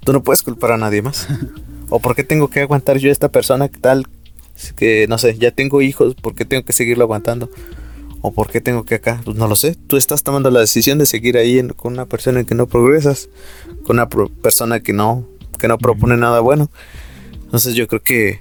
Tú 0.00 0.12
no 0.12 0.22
puedes 0.22 0.42
culpar 0.42 0.72
a 0.72 0.78
nadie 0.78 1.02
más. 1.02 1.28
¿O 1.90 2.00
por 2.00 2.16
qué 2.16 2.24
tengo 2.24 2.48
que 2.48 2.60
aguantar 2.60 2.98
yo 2.98 3.08
a 3.08 3.12
esta 3.12 3.28
persona 3.28 3.68
tal 3.68 4.06
que, 4.76 5.06
no 5.08 5.18
sé, 5.18 5.38
ya 5.38 5.50
tengo 5.50 5.82
hijos, 5.82 6.14
¿por 6.14 6.34
qué 6.34 6.44
tengo 6.44 6.64
que 6.64 6.72
seguirlo 6.72 7.04
aguantando? 7.04 7.48
¿O 8.20 8.32
por 8.32 8.50
qué 8.50 8.60
tengo 8.60 8.84
que 8.84 8.96
acá? 8.96 9.20
Pues 9.24 9.36
no 9.36 9.46
lo 9.46 9.56
sé. 9.56 9.76
Tú 9.86 9.96
estás 9.96 10.22
tomando 10.22 10.50
la 10.50 10.60
decisión 10.60 10.98
de 10.98 11.06
seguir 11.06 11.36
ahí 11.36 11.66
con 11.76 11.92
una 11.92 12.06
persona 12.06 12.40
en 12.40 12.46
que 12.46 12.54
no 12.54 12.66
progresas, 12.66 13.28
con 13.84 13.96
una 13.96 14.08
persona 14.08 14.80
que 14.80 14.92
no, 14.92 15.26
que 15.58 15.68
no 15.68 15.78
propone 15.78 16.16
nada 16.16 16.40
bueno. 16.40 16.70
Entonces 17.44 17.74
yo 17.74 17.86
creo 17.86 18.02
que 18.02 18.40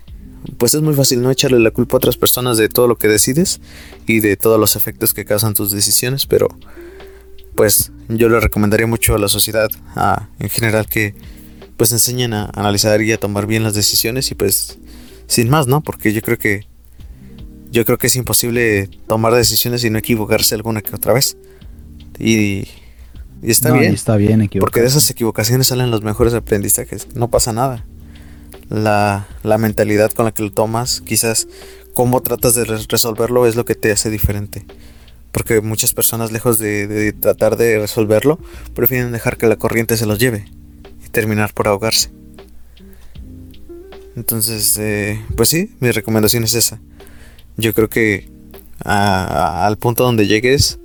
pues 0.58 0.74
es 0.74 0.82
muy 0.82 0.94
fácil 0.94 1.22
no 1.22 1.32
echarle 1.32 1.60
la 1.60 1.72
culpa 1.72 1.96
a 1.96 1.98
otras 1.98 2.18
personas 2.18 2.58
de 2.58 2.70
todo 2.70 2.88
lo 2.88 2.96
que 2.98 3.08
decides 3.08 3.60
y 4.06 4.20
de 4.22 4.38
todos 4.38 4.60
los 4.60 4.76
efectos 4.76 5.13
que 5.13 5.26
causan 5.26 5.54
tus 5.54 5.72
decisiones, 5.72 6.26
pero 6.26 6.48
pues 7.56 7.92
yo 8.08 8.30
le 8.30 8.40
recomendaría 8.40 8.88
mucho 8.88 9.16
a 9.16 9.20
la 9.20 9.28
sociedad 9.28 9.70
en 10.40 10.50
general 10.50 10.88
que 10.88 11.16
pues 11.76 11.92
enseñen 11.92 12.34
a 12.34 12.50
analizar 12.54 13.02
y 13.02 13.12
a 13.12 13.20
tomar 13.20 13.46
bien 13.46 13.63
las 13.63 13.74
decisiones 13.74 14.32
y 14.32 14.36
pues 14.36 14.80
sin 15.28 15.50
más, 15.50 15.68
¿no? 15.68 15.82
Porque 15.82 16.13
yo 16.13 16.22
creo 16.22 16.38
que 16.38 16.68
yo 17.71 17.86
creo 17.86 17.97
que 17.97 18.08
es 18.08 18.15
imposible 18.15 18.89
tomar 19.08 19.34
decisiones 19.34 19.84
y 19.84 19.89
no 19.89 19.97
equivocarse 19.97 20.56
alguna 20.56 20.82
que 20.82 20.95
otra 20.95 21.13
vez. 21.13 21.38
Y, 22.19 22.67
y 23.43 23.51
está 23.51 23.71
bien. 23.71 23.93
está 23.93 24.15
bien 24.15 24.49
Porque 24.60 24.82
de 24.82 24.88
esas 24.88 25.10
equivocaciones 25.10 25.67
salen 25.67 25.91
los 25.91 26.01
mejores 26.01 26.34
aprendizajes. 26.34 27.08
No 27.15 27.30
pasa 27.30 27.53
nada. 27.53 27.86
La, 28.69 29.27
la 29.43 29.58
mentalidad 29.58 30.12
con 30.12 30.25
la 30.25 30.32
que 30.32 30.43
lo 30.43 30.51
tomas, 30.51 31.01
quizás 31.01 31.47
cómo 31.93 32.21
tratas 32.21 32.56
de 32.56 32.65
resolverlo 32.65 33.47
es 33.47 33.56
lo 33.56 33.65
que 33.65 33.75
te 33.75 33.91
hace 33.91 34.10
diferente. 34.10 34.65
Porque 35.32 35.62
muchas 35.62 35.93
personas, 35.93 36.32
lejos 36.32 36.58
de, 36.58 36.88
de 36.88 37.13
tratar 37.13 37.58
de 37.58 37.80
resolverlo, 37.80 38.39
prefieren 38.73 39.12
dejar 39.12 39.38
que 39.38 39.47
la 39.47 39.56
corriente 39.56 39.97
se 39.97 40.06
los 40.06 40.19
lleve 40.19 40.45
terminar 41.17 41.53
por 41.53 41.67
ahogarse. 41.67 42.12
Entonces, 44.15 44.77
eh, 44.77 45.19
pues 45.36 45.49
sí, 45.49 45.75
mi 45.80 45.91
recomendación 45.91 46.43
es 46.43 46.53
esa. 46.53 46.80
Yo 47.58 47.74
creo 47.74 47.89
que 47.89 48.30
al 48.84 49.78
punto 49.78 50.04
donde 50.04 50.28
llegues, 50.28 50.80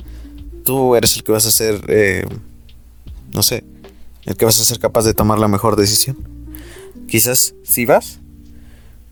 tú 0.65 0.97
eres 0.97 1.17
el 1.17 1.23
que 1.23 1.33
vas 1.33 1.47
a 1.47 1.51
ser, 1.51 1.85
eh, 1.89 2.25
no 3.33 3.43
sé, 3.43 3.65
el 4.25 4.37
que 4.37 4.45
vas 4.45 4.61
a 4.61 4.65
ser 4.65 4.79
capaz 4.79 5.05
de 5.05 5.15
tomar 5.15 5.39
la 5.39 5.49
mejor 5.49 5.77
decisión. 5.77 6.17
Quizás 7.09 7.55
si 7.63 7.85
vas, 7.85 8.21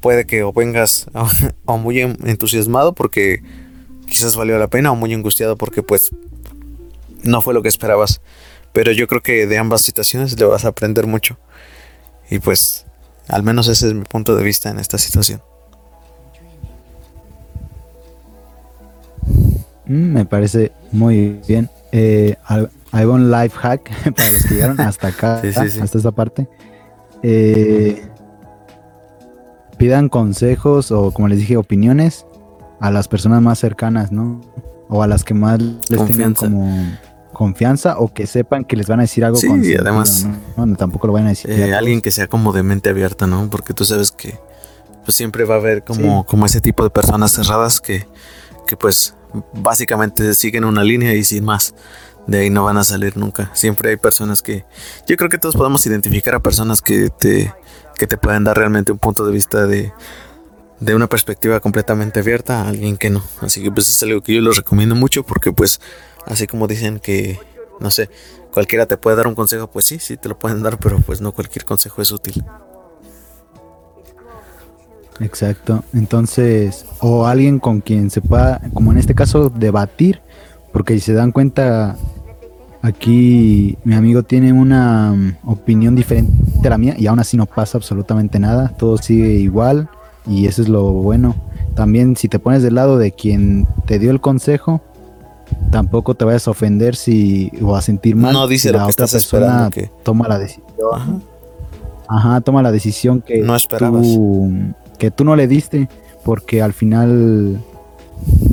puede 0.00 0.26
que 0.26 0.42
o 0.42 0.52
vengas 0.52 1.06
o 1.66 1.78
muy 1.78 2.00
entusiasmado 2.00 2.94
porque 2.94 3.42
quizás 4.08 4.36
valió 4.36 4.58
la 4.58 4.68
pena 4.68 4.92
o 4.92 4.96
muy 4.96 5.12
angustiado 5.12 5.56
porque 5.56 5.82
pues 5.82 6.10
no 7.22 7.42
fue 7.42 7.54
lo 7.54 7.62
que 7.62 7.68
esperabas. 7.68 8.20
Pero 8.72 8.92
yo 8.92 9.08
creo 9.08 9.20
que 9.20 9.46
de 9.46 9.58
ambas 9.58 9.82
situaciones 9.82 10.38
le 10.38 10.46
vas 10.46 10.64
a 10.64 10.68
aprender 10.68 11.06
mucho. 11.06 11.38
Y 12.30 12.38
pues 12.38 12.86
al 13.28 13.42
menos 13.42 13.68
ese 13.68 13.88
es 13.88 13.94
mi 13.94 14.04
punto 14.04 14.36
de 14.36 14.44
vista 14.44 14.70
en 14.70 14.78
esta 14.78 14.96
situación. 14.96 15.42
Mm, 19.90 20.12
me 20.12 20.24
parece 20.24 20.70
muy 20.92 21.40
bien. 21.48 21.68
Eh, 21.90 22.36
hay 22.92 23.04
un 23.04 23.32
life 23.32 23.56
hack 23.58 23.90
para 24.16 24.30
los 24.30 24.44
que 24.44 24.54
llegaron 24.54 24.80
hasta 24.80 25.08
acá, 25.08 25.42
hasta 25.56 25.98
esta 25.98 26.12
parte. 26.12 26.48
Eh, 27.24 28.00
pidan 29.78 30.08
consejos 30.08 30.92
o, 30.92 31.10
como 31.10 31.26
les 31.26 31.38
dije, 31.38 31.56
opiniones 31.56 32.24
a 32.78 32.92
las 32.92 33.08
personas 33.08 33.42
más 33.42 33.58
cercanas, 33.58 34.12
¿no? 34.12 34.40
O 34.88 35.02
a 35.02 35.08
las 35.08 35.24
que 35.24 35.34
más 35.34 35.60
les 35.60 36.06
tengan 36.06 36.34
como 36.34 36.72
confianza 37.32 37.98
o 37.98 38.14
que 38.14 38.28
sepan 38.28 38.64
que 38.64 38.76
les 38.76 38.86
van 38.86 39.00
a 39.00 39.02
decir 39.02 39.24
algo. 39.24 39.38
Sí, 39.38 39.48
y 39.48 39.74
además. 39.74 40.24
¿no? 40.56 40.76
tampoco 40.76 41.08
lo 41.08 41.14
van 41.14 41.26
a 41.26 41.30
decir. 41.30 41.50
Eh, 41.50 41.74
alguien 41.74 42.00
que 42.00 42.12
sea 42.12 42.28
como 42.28 42.52
de 42.52 42.62
mente 42.62 42.90
abierta, 42.90 43.26
¿no? 43.26 43.50
Porque 43.50 43.74
tú 43.74 43.84
sabes 43.84 44.12
que 44.12 44.38
pues 45.04 45.16
siempre 45.16 45.42
va 45.44 45.56
a 45.56 45.58
haber 45.58 45.82
como, 45.82 46.24
como 46.26 46.46
ese 46.46 46.60
tipo 46.60 46.84
de 46.84 46.90
personas 46.90 47.32
cerradas 47.32 47.80
que, 47.80 48.06
que 48.68 48.76
pues 48.76 49.14
básicamente 49.52 50.34
siguen 50.34 50.64
una 50.64 50.84
línea 50.84 51.14
y 51.14 51.24
sin 51.24 51.44
más. 51.44 51.74
De 52.26 52.40
ahí 52.40 52.50
no 52.50 52.64
van 52.64 52.76
a 52.76 52.84
salir 52.84 53.16
nunca. 53.16 53.50
Siempre 53.54 53.90
hay 53.90 53.96
personas 53.96 54.42
que. 54.42 54.64
Yo 55.06 55.16
creo 55.16 55.30
que 55.30 55.38
todos 55.38 55.56
podemos 55.56 55.84
identificar 55.86 56.34
a 56.34 56.40
personas 56.40 56.82
que 56.82 57.08
te, 57.10 57.52
que 57.96 58.06
te 58.06 58.16
pueden 58.16 58.44
dar 58.44 58.56
realmente 58.56 58.92
un 58.92 58.98
punto 58.98 59.24
de 59.24 59.32
vista 59.32 59.66
de, 59.66 59.92
de 60.80 60.94
una 60.94 61.08
perspectiva 61.08 61.60
completamente 61.60 62.20
abierta 62.20 62.62
a 62.62 62.68
alguien 62.68 62.96
que 62.96 63.10
no. 63.10 63.22
Así 63.40 63.62
que 63.62 63.70
pues 63.70 63.88
es 63.88 64.02
algo 64.02 64.20
que 64.20 64.34
yo 64.34 64.40
les 64.40 64.56
recomiendo 64.56 64.94
mucho 64.94 65.22
porque 65.24 65.52
pues 65.52 65.80
así 66.26 66.46
como 66.46 66.66
dicen 66.66 66.98
que, 66.98 67.38
no 67.80 67.90
sé, 67.90 68.10
cualquiera 68.52 68.86
te 68.86 68.96
puede 68.96 69.16
dar 69.16 69.26
un 69.26 69.34
consejo, 69.34 69.70
pues 69.70 69.84
sí, 69.84 69.98
sí 69.98 70.16
te 70.16 70.28
lo 70.28 70.38
pueden 70.38 70.62
dar, 70.62 70.78
pero 70.78 70.98
pues 71.00 71.20
no 71.20 71.32
cualquier 71.32 71.64
consejo 71.64 72.02
es 72.02 72.10
útil. 72.10 72.44
Exacto. 75.20 75.84
Entonces, 75.92 76.86
o 77.00 77.26
alguien 77.26 77.58
con 77.58 77.80
quien 77.80 78.10
se 78.10 78.20
pueda, 78.20 78.60
como 78.72 78.92
en 78.92 78.98
este 78.98 79.14
caso, 79.14 79.50
debatir, 79.50 80.20
porque 80.72 80.94
si 80.94 81.00
se 81.00 81.12
dan 81.12 81.32
cuenta, 81.32 81.96
aquí 82.82 83.76
mi 83.84 83.94
amigo 83.94 84.22
tiene 84.22 84.52
una 84.52 85.12
mm, 85.12 85.36
opinión 85.44 85.94
diferente 85.94 86.66
a 86.66 86.70
la 86.70 86.78
mía 86.78 86.94
y 86.98 87.06
aún 87.06 87.20
así 87.20 87.36
no 87.36 87.46
pasa 87.46 87.78
absolutamente 87.78 88.38
nada, 88.38 88.74
todo 88.78 88.96
sigue 88.96 89.34
igual 89.34 89.88
y 90.26 90.46
eso 90.46 90.62
es 90.62 90.68
lo 90.68 90.92
bueno. 90.92 91.34
También 91.74 92.16
si 92.16 92.28
te 92.28 92.38
pones 92.38 92.62
del 92.62 92.74
lado 92.74 92.98
de 92.98 93.12
quien 93.12 93.66
te 93.86 93.98
dio 93.98 94.10
el 94.10 94.20
consejo, 94.20 94.80
tampoco 95.70 96.14
te 96.14 96.24
vayas 96.24 96.46
a 96.48 96.50
ofender 96.50 96.96
si 96.96 97.50
o 97.62 97.76
a 97.76 97.82
sentir 97.82 98.16
mal. 98.16 98.32
No 98.32 98.46
dice 98.46 98.72
la 98.72 98.86
otra 98.86 99.06
persona 99.06 99.68
que... 99.72 99.90
toma 100.02 100.28
la 100.28 100.38
decisión. 100.38 100.64
Ajá. 102.08 102.40
toma 102.40 102.62
la 102.62 102.72
decisión 102.72 103.22
que 103.22 103.42
no 103.42 103.54
esperabas. 103.54 104.02
Tú, 104.02 104.50
que 105.00 105.10
tú 105.10 105.24
no 105.24 105.34
le 105.34 105.48
diste, 105.48 105.88
porque 106.24 106.60
al 106.60 106.74
final, 106.74 107.58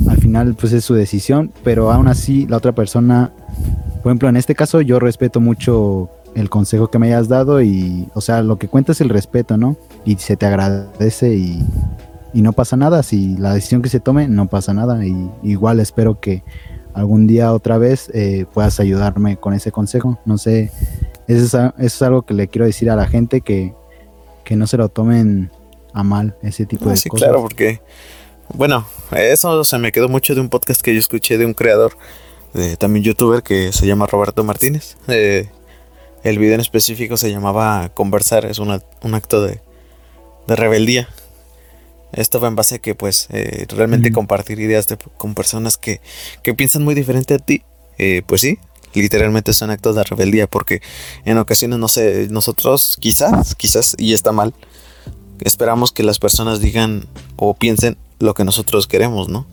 al 0.08 0.16
final, 0.16 0.54
pues 0.54 0.72
es 0.72 0.82
su 0.82 0.94
decisión, 0.94 1.52
pero 1.62 1.92
aún 1.92 2.08
así 2.08 2.46
la 2.46 2.56
otra 2.56 2.72
persona, 2.72 3.30
por 4.02 4.10
ejemplo, 4.10 4.30
en 4.30 4.36
este 4.36 4.54
caso 4.54 4.80
yo 4.80 4.98
respeto 4.98 5.40
mucho 5.40 6.08
el 6.34 6.48
consejo 6.48 6.88
que 6.88 6.98
me 6.98 7.08
hayas 7.08 7.28
dado 7.28 7.60
y, 7.60 8.08
o 8.14 8.22
sea, 8.22 8.42
lo 8.42 8.58
que 8.58 8.66
cuenta 8.66 8.92
es 8.92 9.02
el 9.02 9.10
respeto, 9.10 9.58
¿no? 9.58 9.76
Y 10.06 10.16
se 10.16 10.38
te 10.38 10.46
agradece 10.46 11.34
y, 11.34 11.62
y 12.32 12.40
no 12.40 12.54
pasa 12.54 12.78
nada, 12.78 13.02
si 13.02 13.36
la 13.36 13.52
decisión 13.52 13.82
que 13.82 13.90
se 13.90 14.00
tome, 14.00 14.26
no 14.26 14.48
pasa 14.48 14.72
nada, 14.72 15.04
y 15.04 15.30
igual 15.42 15.80
espero 15.80 16.18
que 16.18 16.42
algún 16.94 17.26
día 17.26 17.52
otra 17.52 17.76
vez 17.76 18.10
eh, 18.14 18.46
puedas 18.54 18.80
ayudarme 18.80 19.36
con 19.36 19.52
ese 19.52 19.70
consejo, 19.70 20.18
no 20.24 20.38
sé, 20.38 20.72
eso 21.26 21.74
es, 21.76 22.00
algo 22.00 22.22
que 22.22 22.32
le 22.32 22.48
quiero 22.48 22.64
decir 22.64 22.90
a 22.90 22.96
la 22.96 23.06
gente 23.06 23.42
que, 23.42 23.74
que 24.44 24.56
no 24.56 24.66
se 24.66 24.78
lo 24.78 24.88
tomen 24.88 25.50
a 25.98 26.04
mal 26.04 26.36
ese 26.42 26.66
tipo 26.66 26.84
de 26.86 26.90
ah, 26.90 26.94
cosas. 26.94 27.02
Sí, 27.02 27.10
claro, 27.10 27.42
porque, 27.42 27.80
bueno, 28.54 28.86
eso 29.12 29.64
se 29.64 29.78
me 29.78 29.92
quedó 29.92 30.08
mucho 30.08 30.34
de 30.34 30.40
un 30.40 30.48
podcast 30.48 30.80
que 30.80 30.94
yo 30.94 31.00
escuché 31.00 31.38
de 31.38 31.46
un 31.46 31.54
creador, 31.54 31.96
de, 32.54 32.76
también 32.76 33.04
youtuber, 33.04 33.42
que 33.42 33.72
se 33.72 33.86
llama 33.86 34.06
Roberto 34.06 34.44
Martínez. 34.44 34.96
Eh, 35.08 35.48
el 36.22 36.38
video 36.38 36.54
en 36.54 36.60
específico 36.60 37.16
se 37.16 37.30
llamaba 37.30 37.90
Conversar, 37.94 38.44
es 38.46 38.58
un 38.58 38.70
acto 39.14 39.42
de, 39.42 39.60
de, 40.46 40.56
rebeldía. 40.56 41.08
Esto 42.12 42.40
va 42.40 42.48
en 42.48 42.56
base 42.56 42.76
a 42.76 42.78
que, 42.78 42.94
pues, 42.94 43.28
eh, 43.30 43.66
realmente 43.68 44.12
compartir 44.12 44.60
ideas 44.60 44.86
con 45.16 45.34
personas 45.34 45.76
que, 45.76 46.00
que, 46.42 46.54
piensan 46.54 46.84
muy 46.84 46.94
diferente 46.94 47.34
a 47.34 47.38
ti, 47.38 47.62
eh, 47.98 48.22
pues 48.26 48.40
sí, 48.40 48.58
literalmente 49.00 49.52
son 49.52 49.70
actos 49.70 49.96
de 49.96 50.04
rebeldía, 50.04 50.46
porque 50.46 50.80
en 51.24 51.38
ocasiones, 51.38 51.78
no 51.78 51.88
sé, 51.88 52.28
nosotros 52.30 52.96
quizás, 53.00 53.54
quizás, 53.54 53.94
y 53.98 54.12
está 54.12 54.32
mal, 54.32 54.54
esperamos 55.40 55.92
que 55.92 56.02
las 56.02 56.18
personas 56.18 56.60
digan 56.60 57.06
o 57.36 57.54
piensen 57.54 57.96
lo 58.18 58.34
que 58.34 58.44
nosotros 58.44 58.86
queremos, 58.86 59.28
¿no? 59.28 59.46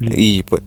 Y 0.00 0.42
pues... 0.44 0.62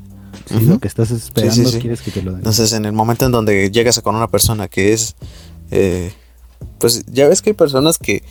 Lo 0.62 0.80
que 0.80 0.88
estás 0.88 1.12
esperando 1.12 1.72
quieres 1.80 2.02
que 2.02 2.12
te 2.12 2.22
lo 2.22 2.32
den. 2.32 2.40
Entonces, 2.40 2.72
en 2.74 2.86
el 2.86 2.94
momento 2.94 3.26
en 3.26 3.32
donde 3.32 3.70
llegas 3.72 4.00
con 4.02 4.16
una 4.16 4.28
persona 4.28 4.68
que 4.68 4.94
es... 4.94 5.16
Eh, 5.72 6.14
pues 6.80 7.06
ya 7.08 7.28
ves 7.28 7.42
que 7.42 7.52
hay 7.52 7.56
personas 7.56 7.98
que, 7.98 8.24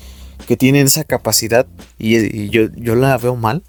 que 0.46 0.56
tienen 0.56 0.86
esa 0.86 1.04
capacidad 1.04 1.66
y, 1.98 2.48
yo, 2.50 2.68
yo 2.74 2.94
la 2.94 3.16
veo 3.18 3.36
mal 3.36 3.62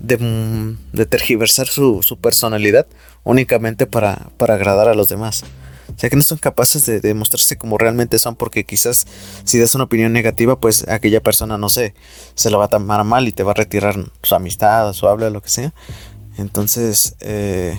de, 0.00 0.76
de 0.92 1.06
tergiversar 1.06 1.66
su, 1.66 2.02
su 2.02 2.18
personalidad 2.18 2.86
únicamente 3.24 3.86
para, 3.86 4.30
para 4.36 4.54
agradar 4.54 4.88
a 4.88 4.94
los 4.94 5.08
demás. 5.08 5.44
O 5.88 5.98
sea 5.98 6.10
que 6.10 6.16
no 6.16 6.22
son 6.22 6.38
capaces 6.38 6.86
de 6.86 7.00
demostrarse 7.00 7.56
como 7.56 7.78
realmente 7.78 8.18
son 8.18 8.36
porque 8.36 8.64
quizás 8.64 9.06
si 9.44 9.58
das 9.58 9.74
una 9.74 9.84
opinión 9.84 10.12
negativa 10.12 10.58
pues 10.58 10.88
aquella 10.88 11.22
persona 11.22 11.58
no 11.58 11.68
sé, 11.68 11.94
se 12.34 12.50
lo 12.50 12.58
va 12.58 12.66
a 12.66 12.68
tomar 12.68 13.04
mal 13.04 13.28
y 13.28 13.32
te 13.32 13.42
va 13.42 13.52
a 13.52 13.54
retirar 13.54 13.96
su 14.22 14.34
amistad, 14.34 14.92
su 14.92 15.06
habla, 15.08 15.30
lo 15.30 15.42
que 15.42 15.50
sea. 15.50 15.72
Entonces 16.38 17.16
eh, 17.20 17.78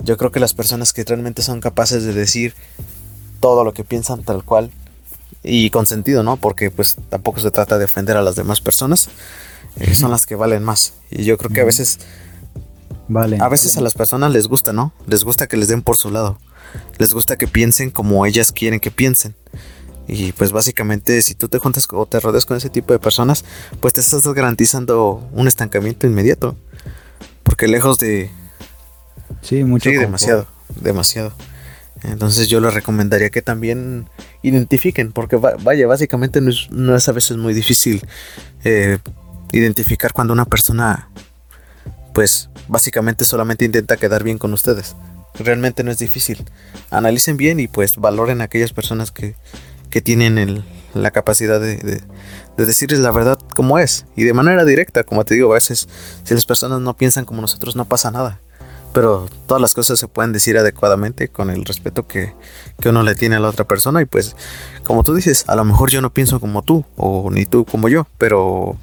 yo 0.00 0.16
creo 0.16 0.30
que 0.30 0.40
las 0.40 0.54
personas 0.54 0.92
que 0.92 1.04
realmente 1.04 1.42
son 1.42 1.60
capaces 1.60 2.04
de 2.04 2.12
decir 2.12 2.54
todo 3.40 3.64
lo 3.64 3.72
que 3.72 3.84
piensan 3.84 4.22
tal 4.22 4.44
cual 4.44 4.70
y 5.42 5.70
con 5.70 5.86
sentido, 5.86 6.22
¿no? 6.22 6.36
Porque 6.36 6.70
pues 6.70 6.96
tampoco 7.10 7.40
se 7.40 7.50
trata 7.50 7.78
de 7.78 7.84
ofender 7.84 8.16
a 8.16 8.22
las 8.22 8.34
demás 8.34 8.60
personas, 8.60 9.08
eh, 9.76 9.94
son 9.94 10.10
las 10.10 10.26
que 10.26 10.34
valen 10.34 10.62
más. 10.62 10.94
Y 11.10 11.24
yo 11.24 11.36
creo 11.38 11.50
que 11.50 11.60
a 11.60 11.64
veces... 11.64 11.98
Vale. 13.06 13.36
A 13.38 13.48
veces 13.48 13.76
a 13.76 13.82
las 13.82 13.92
personas 13.92 14.32
les 14.32 14.48
gusta, 14.48 14.72
¿no? 14.72 14.94
Les 15.06 15.24
gusta 15.24 15.46
que 15.46 15.58
les 15.58 15.68
den 15.68 15.82
por 15.82 15.98
su 15.98 16.10
lado 16.10 16.38
les 16.98 17.12
gusta 17.12 17.36
que 17.36 17.46
piensen 17.46 17.90
como 17.90 18.26
ellas 18.26 18.52
quieren 18.52 18.80
que 18.80 18.90
piensen. 18.90 19.34
Y 20.06 20.32
pues 20.32 20.52
básicamente 20.52 21.22
si 21.22 21.34
tú 21.34 21.48
te 21.48 21.58
juntas 21.58 21.88
o 21.90 22.06
te 22.06 22.20
rodeas 22.20 22.44
con 22.44 22.56
ese 22.56 22.68
tipo 22.68 22.92
de 22.92 22.98
personas, 22.98 23.44
pues 23.80 23.94
te 23.94 24.00
estás 24.00 24.26
garantizando 24.28 25.26
un 25.32 25.48
estancamiento 25.48 26.06
inmediato. 26.06 26.56
Porque 27.42 27.68
lejos 27.68 27.98
de... 27.98 28.30
Sí, 29.42 29.64
mucho. 29.64 29.90
Sí, 29.90 29.96
demasiado, 29.96 30.46
demasiado. 30.80 31.32
Entonces 32.02 32.48
yo 32.48 32.60
les 32.60 32.74
recomendaría 32.74 33.30
que 33.30 33.40
también 33.40 34.08
identifiquen, 34.42 35.12
porque 35.12 35.36
vaya, 35.36 35.86
básicamente 35.86 36.40
no 36.42 36.96
es, 36.96 37.08
a 37.08 37.12
veces 37.12 37.38
muy 37.38 37.54
difícil 37.54 38.06
eh, 38.62 38.98
identificar 39.52 40.12
cuando 40.12 40.34
una 40.34 40.44
persona, 40.44 41.08
pues 42.12 42.50
básicamente 42.68 43.24
solamente 43.24 43.64
intenta 43.64 43.96
quedar 43.96 44.22
bien 44.22 44.36
con 44.36 44.52
ustedes. 44.52 44.96
Realmente 45.38 45.82
no 45.82 45.90
es 45.90 45.98
difícil. 45.98 46.44
Analicen 46.90 47.36
bien 47.36 47.60
y 47.60 47.68
pues 47.68 47.96
valoren 47.96 48.40
aquellas 48.40 48.72
personas 48.72 49.10
que, 49.10 49.34
que 49.90 50.00
tienen 50.00 50.64
la 50.94 51.10
capacidad 51.10 51.60
de, 51.60 51.76
de, 51.76 52.66
decirles 52.66 53.00
la 53.00 53.10
verdad 53.10 53.38
como 53.54 53.78
es. 53.78 54.06
Y 54.16 54.24
de 54.24 54.32
manera 54.32 54.64
directa, 54.64 55.04
como 55.04 55.24
te 55.24 55.34
digo, 55.34 55.50
a 55.50 55.54
veces 55.54 55.88
si 56.22 56.34
las 56.34 56.46
personas 56.46 56.80
no 56.80 56.96
piensan 56.96 57.24
como 57.24 57.40
nosotros 57.40 57.76
no 57.76 57.84
pasa 57.84 58.10
nada. 58.10 58.40
Pero 58.92 59.28
todas 59.48 59.60
las 59.60 59.74
cosas 59.74 59.98
se 59.98 60.06
pueden 60.06 60.32
decir 60.32 60.56
adecuadamente 60.56 61.26
con 61.26 61.50
el 61.50 61.64
respeto 61.64 62.06
que, 62.06 62.32
que 62.80 62.90
uno 62.90 63.02
le 63.02 63.16
tiene 63.16 63.34
a 63.34 63.40
la 63.40 63.48
otra 63.48 63.64
persona. 63.64 64.00
Y 64.00 64.04
pues, 64.04 64.36
como 64.84 65.02
tú 65.02 65.14
dices, 65.14 65.44
a 65.48 65.56
lo 65.56 65.64
mejor 65.64 65.90
yo 65.90 66.00
no 66.00 66.14
pienso 66.14 66.38
como 66.38 66.62
tú, 66.62 66.84
o 66.96 67.28
ni 67.32 67.44
tú 67.44 67.64
como 67.64 67.88
yo, 67.88 68.06
pero 68.18 68.76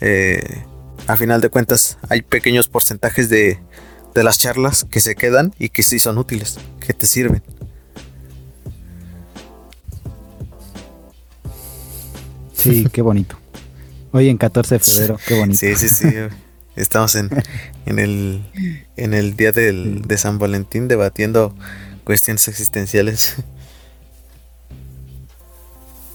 eh, 0.00 0.64
a 1.06 1.16
final 1.16 1.40
de 1.40 1.48
cuentas 1.48 1.96
hay 2.08 2.22
pequeños 2.22 2.66
porcentajes 2.66 3.28
de, 3.28 3.60
de 4.16 4.24
las 4.24 4.38
charlas 4.38 4.86
que 4.90 5.00
se 5.00 5.14
quedan 5.14 5.54
y 5.58 5.68
que 5.68 5.82
sí 5.82 5.98
son 5.98 6.16
útiles, 6.16 6.58
que 6.80 6.94
te 6.94 7.06
sirven. 7.06 7.42
Sí, 12.54 12.88
qué 12.90 13.02
bonito. 13.02 13.36
Hoy 14.12 14.30
en 14.30 14.38
14 14.38 14.76
de 14.76 14.78
febrero, 14.78 15.18
qué 15.26 15.38
bonito. 15.38 15.58
Sí, 15.58 15.74
sí, 15.76 15.88
sí. 15.90 16.06
Estamos 16.76 17.14
en, 17.14 17.28
en, 17.84 17.98
el, 17.98 18.42
en 18.96 19.12
el 19.12 19.36
día 19.36 19.52
del, 19.52 20.02
de 20.02 20.16
San 20.16 20.38
Valentín 20.38 20.88
debatiendo 20.88 21.54
cuestiones 22.04 22.48
existenciales. 22.48 23.36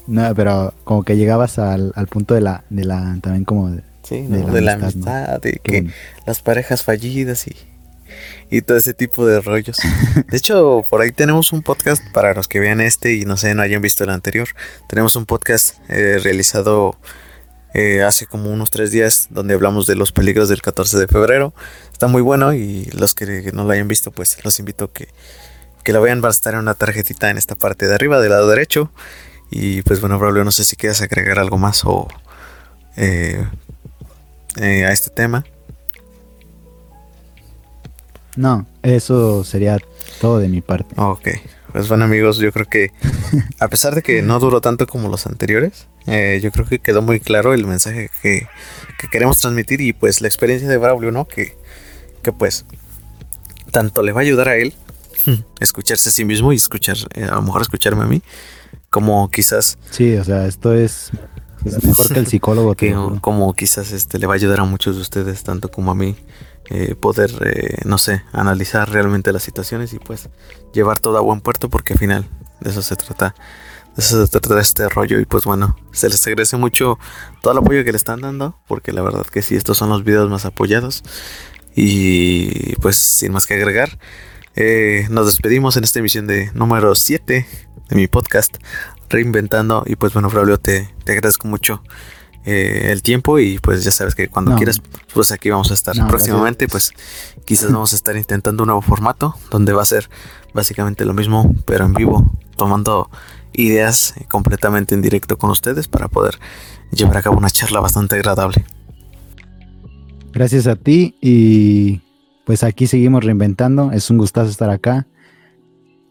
No, 0.08 0.34
pero 0.34 0.74
como 0.84 1.04
que 1.04 1.16
llegabas 1.16 1.60
al, 1.60 1.94
al 1.96 2.08
punto 2.08 2.34
de 2.34 2.42
la, 2.42 2.64
de 2.72 2.84
la, 2.84 3.18
también 3.22 3.46
como 3.46 3.70
de, 3.70 3.84
sí, 4.02 4.22
¿no? 4.22 4.52
de, 4.52 4.62
la 4.62 4.74
amistad, 4.74 5.40
de 5.40 5.62
que 5.64 5.88
las 6.26 6.42
parejas 6.42 6.84
fallidas 6.84 7.48
y, 7.48 7.56
y 8.50 8.62
todo 8.62 8.78
ese 8.78 8.94
tipo 8.94 9.26
de 9.26 9.42
rollos. 9.42 9.78
De 10.30 10.38
hecho, 10.38 10.84
por 10.90 11.02
ahí 11.02 11.12
tenemos 11.12 11.54
un 11.54 11.62
podcast 11.62 12.04
para 12.12 12.34
los 12.34 12.48
que 12.48 12.60
vean 12.60 12.82
este 12.82 13.14
y 13.14 13.26
no 13.26 13.38
sé, 13.38 13.54
no 13.56 13.62
hayan 13.62 13.82
visto 13.82 14.04
el 14.04 14.10
anterior. 14.10 14.50
Tenemos 14.88 15.16
un 15.16 15.26
podcast 15.26 15.78
eh, 15.90 16.20
realizado 16.22 16.98
eh, 17.74 18.04
hace 18.04 18.26
como 18.26 18.52
unos 18.52 18.70
tres 18.70 18.92
días 18.92 19.28
donde 19.30 19.54
hablamos 19.54 19.88
de 19.88 19.96
los 19.96 20.12
peligros 20.12 20.50
del 20.50 20.62
14 20.62 20.98
de 20.98 21.08
febrero. 21.08 21.54
Está 21.92 22.08
muy 22.08 22.22
bueno 22.22 22.54
y 22.54 22.86
los 22.94 23.16
que 23.16 23.52
no 23.54 23.64
lo 23.64 23.72
hayan 23.72 23.88
visto, 23.88 24.12
pues 24.12 24.44
los 24.44 24.60
invito 24.60 24.86
a 24.86 24.92
que, 24.92 25.08
que 25.84 25.94
lo 25.94 26.02
vean. 26.02 26.22
Va 26.24 26.28
a 26.28 26.32
estar 26.32 26.54
en 26.54 26.60
una 26.60 26.74
tarjetita 26.74 27.30
en 27.30 27.38
esta 27.38 27.56
parte 27.56 27.88
de 27.88 27.96
arriba, 27.96 28.20
del 28.20 28.32
lado 28.32 28.48
derecho. 28.50 28.92
Y 29.52 29.82
pues 29.82 30.00
bueno, 30.00 30.18
Braulio, 30.18 30.46
no 30.46 30.52
sé 30.52 30.64
si 30.64 30.78
quieres 30.78 31.02
agregar 31.02 31.38
algo 31.38 31.58
más 31.58 31.84
o 31.86 32.08
eh, 32.96 33.46
eh, 34.58 34.86
a 34.86 34.92
este 34.92 35.10
tema. 35.10 35.46
No, 38.38 38.66
eso 38.82 39.44
sería 39.44 39.78
todo 40.20 40.40
de 40.40 40.48
mi 40.48 40.62
parte. 40.62 40.96
Ok, 40.98 41.28
pues 41.72 41.88
bueno 41.88 42.06
amigos, 42.06 42.38
yo 42.38 42.52
creo 42.52 42.66
que 42.66 42.92
a 43.60 43.68
pesar 43.68 43.96
de 43.96 44.02
que 44.02 44.22
no 44.22 44.40
duró 44.40 44.62
tanto 44.62 44.88
como 44.88 45.10
los 45.10 45.28
anteriores, 45.28 45.88
eh, 46.08 46.40
yo 46.42 46.52
creo 46.52 46.66
que 46.66 46.80
quedó 46.80 47.02
muy 47.02 47.20
claro 47.20 47.54
el 47.54 47.66
mensaje 47.66 48.10
que, 48.22 48.48
queremos 49.12 49.40
transmitir 49.40 49.82
y 49.82 49.94
pues 49.94 50.22
la 50.22 50.28
experiencia 50.28 50.70
de 50.70 50.78
Braulio, 50.78 51.12
¿no? 51.12 51.28
Que, 51.28 51.58
que 52.22 52.32
pues 52.32 52.66
tanto 53.72 54.04
le 54.04 54.12
va 54.12 54.22
a 54.22 54.24
ayudar 54.24 54.50
a 54.50 54.56
él 54.56 54.74
escucharse 55.60 56.10
a 56.10 56.12
sí 56.12 56.26
mismo 56.26 56.54
y 56.54 56.56
escuchar, 56.56 56.98
a 57.16 57.36
lo 57.36 57.42
mejor 57.42 57.62
escucharme 57.62 58.04
a 58.04 58.08
mí, 58.08 58.22
como 58.90 59.30
quizás... 59.30 59.78
Sí, 59.92 60.16
o 60.16 60.24
sea, 60.24 60.46
esto 60.46 60.74
es, 60.74 61.12
mejor 61.84 62.14
que 62.14 62.20
el 62.20 62.28
psicólogo. 62.28 62.76
Que, 62.76 62.96
como 63.22 63.54
quizás 63.54 63.92
este 63.92 64.20
le 64.20 64.28
va 64.28 64.34
a 64.34 64.36
ayudar 64.36 64.62
a 64.62 64.66
muchos 64.66 64.96
de 64.96 65.02
ustedes, 65.02 65.44
tanto 65.44 65.70
como 65.70 65.92
a 65.92 65.96
mí, 65.96 66.16
eh, 66.72 66.96
poder, 66.96 67.32
eh, 67.46 67.80
no 67.86 67.98
sé, 67.98 68.24
analizar 68.32 68.90
realmente 68.90 69.34
las 69.34 69.44
situaciones 69.44 69.94
y 69.94 70.00
pues 70.00 70.30
llevar 70.74 71.00
todo 71.00 71.18
a 71.18 71.22
buen 71.22 71.42
puerto 71.42 71.70
porque 71.70 71.94
al 71.94 72.00
final 72.00 72.30
de 72.62 72.70
eso 72.70 72.82
se 72.82 72.96
trata. 72.96 73.36
De 73.96 74.02
eso 74.02 74.26
se 74.26 74.32
trata 74.32 74.60
este 74.62 74.88
rollo 74.88 75.20
y 75.20 75.26
pues 75.26 75.44
bueno, 75.44 75.76
se 75.92 76.08
les 76.08 76.26
agradece 76.26 76.56
mucho 76.56 76.98
todo 77.42 77.52
el 77.52 77.60
apoyo 77.60 77.84
que 77.84 77.92
le 77.92 77.98
están 77.98 78.22
dando 78.22 78.58
porque 78.68 78.94
la 78.94 79.02
verdad 79.02 79.26
que 79.26 79.42
sí, 79.42 79.56
estos 79.56 79.78
son 79.78 79.90
los 79.90 80.06
videos 80.06 80.30
más 80.30 80.46
apoyados 80.46 81.04
y 81.76 82.76
pues 82.78 82.96
sin 82.96 83.34
más 83.34 83.48
que 83.48 83.56
agregar, 83.56 84.00
eh, 84.56 85.08
nos 85.10 85.26
despedimos 85.26 85.78
en 85.78 85.84
esta 85.84 86.00
emisión 86.00 86.28
de 86.28 86.52
número 86.54 86.96
7 86.96 87.46
de 87.90 87.96
mi 87.96 88.08
podcast, 88.08 88.58
Reinventando. 89.10 89.84
Y 89.86 89.96
pues 89.96 90.14
bueno, 90.14 90.30
Braulio, 90.30 90.58
te, 90.58 90.94
te 91.04 91.12
agradezco 91.12 91.48
mucho 91.48 91.84
eh, 92.46 92.90
el 92.92 93.02
tiempo 93.02 93.40
y 93.40 93.60
pues 93.60 93.84
ya 93.84 93.92
sabes 93.92 94.16
que 94.16 94.28
cuando 94.28 94.56
quieras, 94.56 94.82
pues 95.14 95.32
aquí 95.32 95.50
vamos 95.50 95.72
a 95.72 95.74
estar 95.74 95.96
próximamente. 96.08 96.68
Pues 96.68 96.92
quizás 97.46 97.72
vamos 97.72 97.94
a 97.94 97.96
estar 97.96 98.16
intentando 98.18 98.64
un 98.64 98.68
nuevo 98.68 98.82
formato 98.82 99.36
donde 99.50 99.74
va 99.74 99.82
a 99.82 99.86
ser 99.86 100.10
básicamente 100.54 101.06
lo 101.06 101.14
mismo, 101.14 101.54
pero 101.66 101.86
en 101.86 101.94
vivo, 101.94 102.32
tomando 102.58 103.10
ideas 103.54 104.14
completamente 104.30 104.96
en 104.96 105.02
directo 105.02 105.38
con 105.38 105.50
ustedes 105.50 105.88
para 105.88 106.08
poder 106.08 106.40
llevar 106.92 107.18
a 107.18 107.22
cabo 107.22 107.38
una 107.38 107.50
charla 107.50 107.80
bastante 107.80 108.16
agradable. 108.16 108.66
Gracias 110.32 110.68
a 110.68 110.76
ti 110.76 111.18
y 111.22 112.02
pues 112.46 112.64
aquí 112.64 112.88
seguimos 112.88 113.24
reinventando. 113.24 113.92
Es 113.92 114.10
un 114.10 114.18
gustazo 114.18 114.50
estar 114.50 114.70
acá 114.70 115.08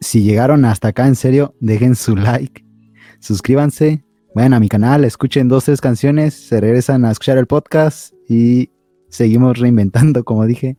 si 0.00 0.22
llegaron 0.22 0.64
hasta 0.64 0.88
acá, 0.88 1.06
en 1.06 1.14
serio, 1.14 1.54
dejen 1.60 1.94
su 1.94 2.16
like, 2.16 2.64
suscríbanse, 3.20 4.02
vayan 4.34 4.54
a 4.54 4.60
mi 4.60 4.68
canal, 4.68 5.04
escuchen 5.04 5.48
dos, 5.48 5.64
tres 5.64 5.80
canciones, 5.80 6.34
se 6.34 6.60
regresan 6.60 7.04
a 7.04 7.10
escuchar 7.10 7.38
el 7.38 7.46
podcast 7.46 8.12
y 8.28 8.70
seguimos 9.08 9.58
reinventando, 9.58 10.24
como 10.24 10.46
dije. 10.46 10.76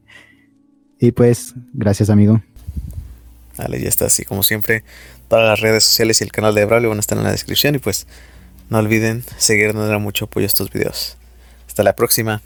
Y 1.00 1.12
pues, 1.12 1.56
gracias, 1.74 2.10
amigo. 2.10 2.42
Vale, 3.58 3.82
ya 3.82 3.90
está, 3.90 4.06
así 4.06 4.24
como 4.24 4.44
siempre. 4.44 4.84
Todas 5.28 5.48
las 5.48 5.60
redes 5.60 5.84
sociales 5.84 6.22
y 6.22 6.24
el 6.24 6.32
canal 6.32 6.56
de 6.56 6.66
Braulio 6.66 6.90
van 6.90 7.00
a 7.00 7.02
estar 7.02 7.18
en 7.18 7.24
la 7.24 7.32
descripción. 7.32 7.76
Y 7.76 7.80
pues, 7.80 8.08
no 8.70 8.78
olviden 8.78 9.24
seguir 9.38 9.74
dando 9.74 10.00
mucho 10.00 10.26
apoyo 10.26 10.46
a 10.46 10.48
estos 10.48 10.72
videos. 10.72 11.18
Hasta 11.68 11.84
la 11.84 11.96
próxima. 11.96 12.42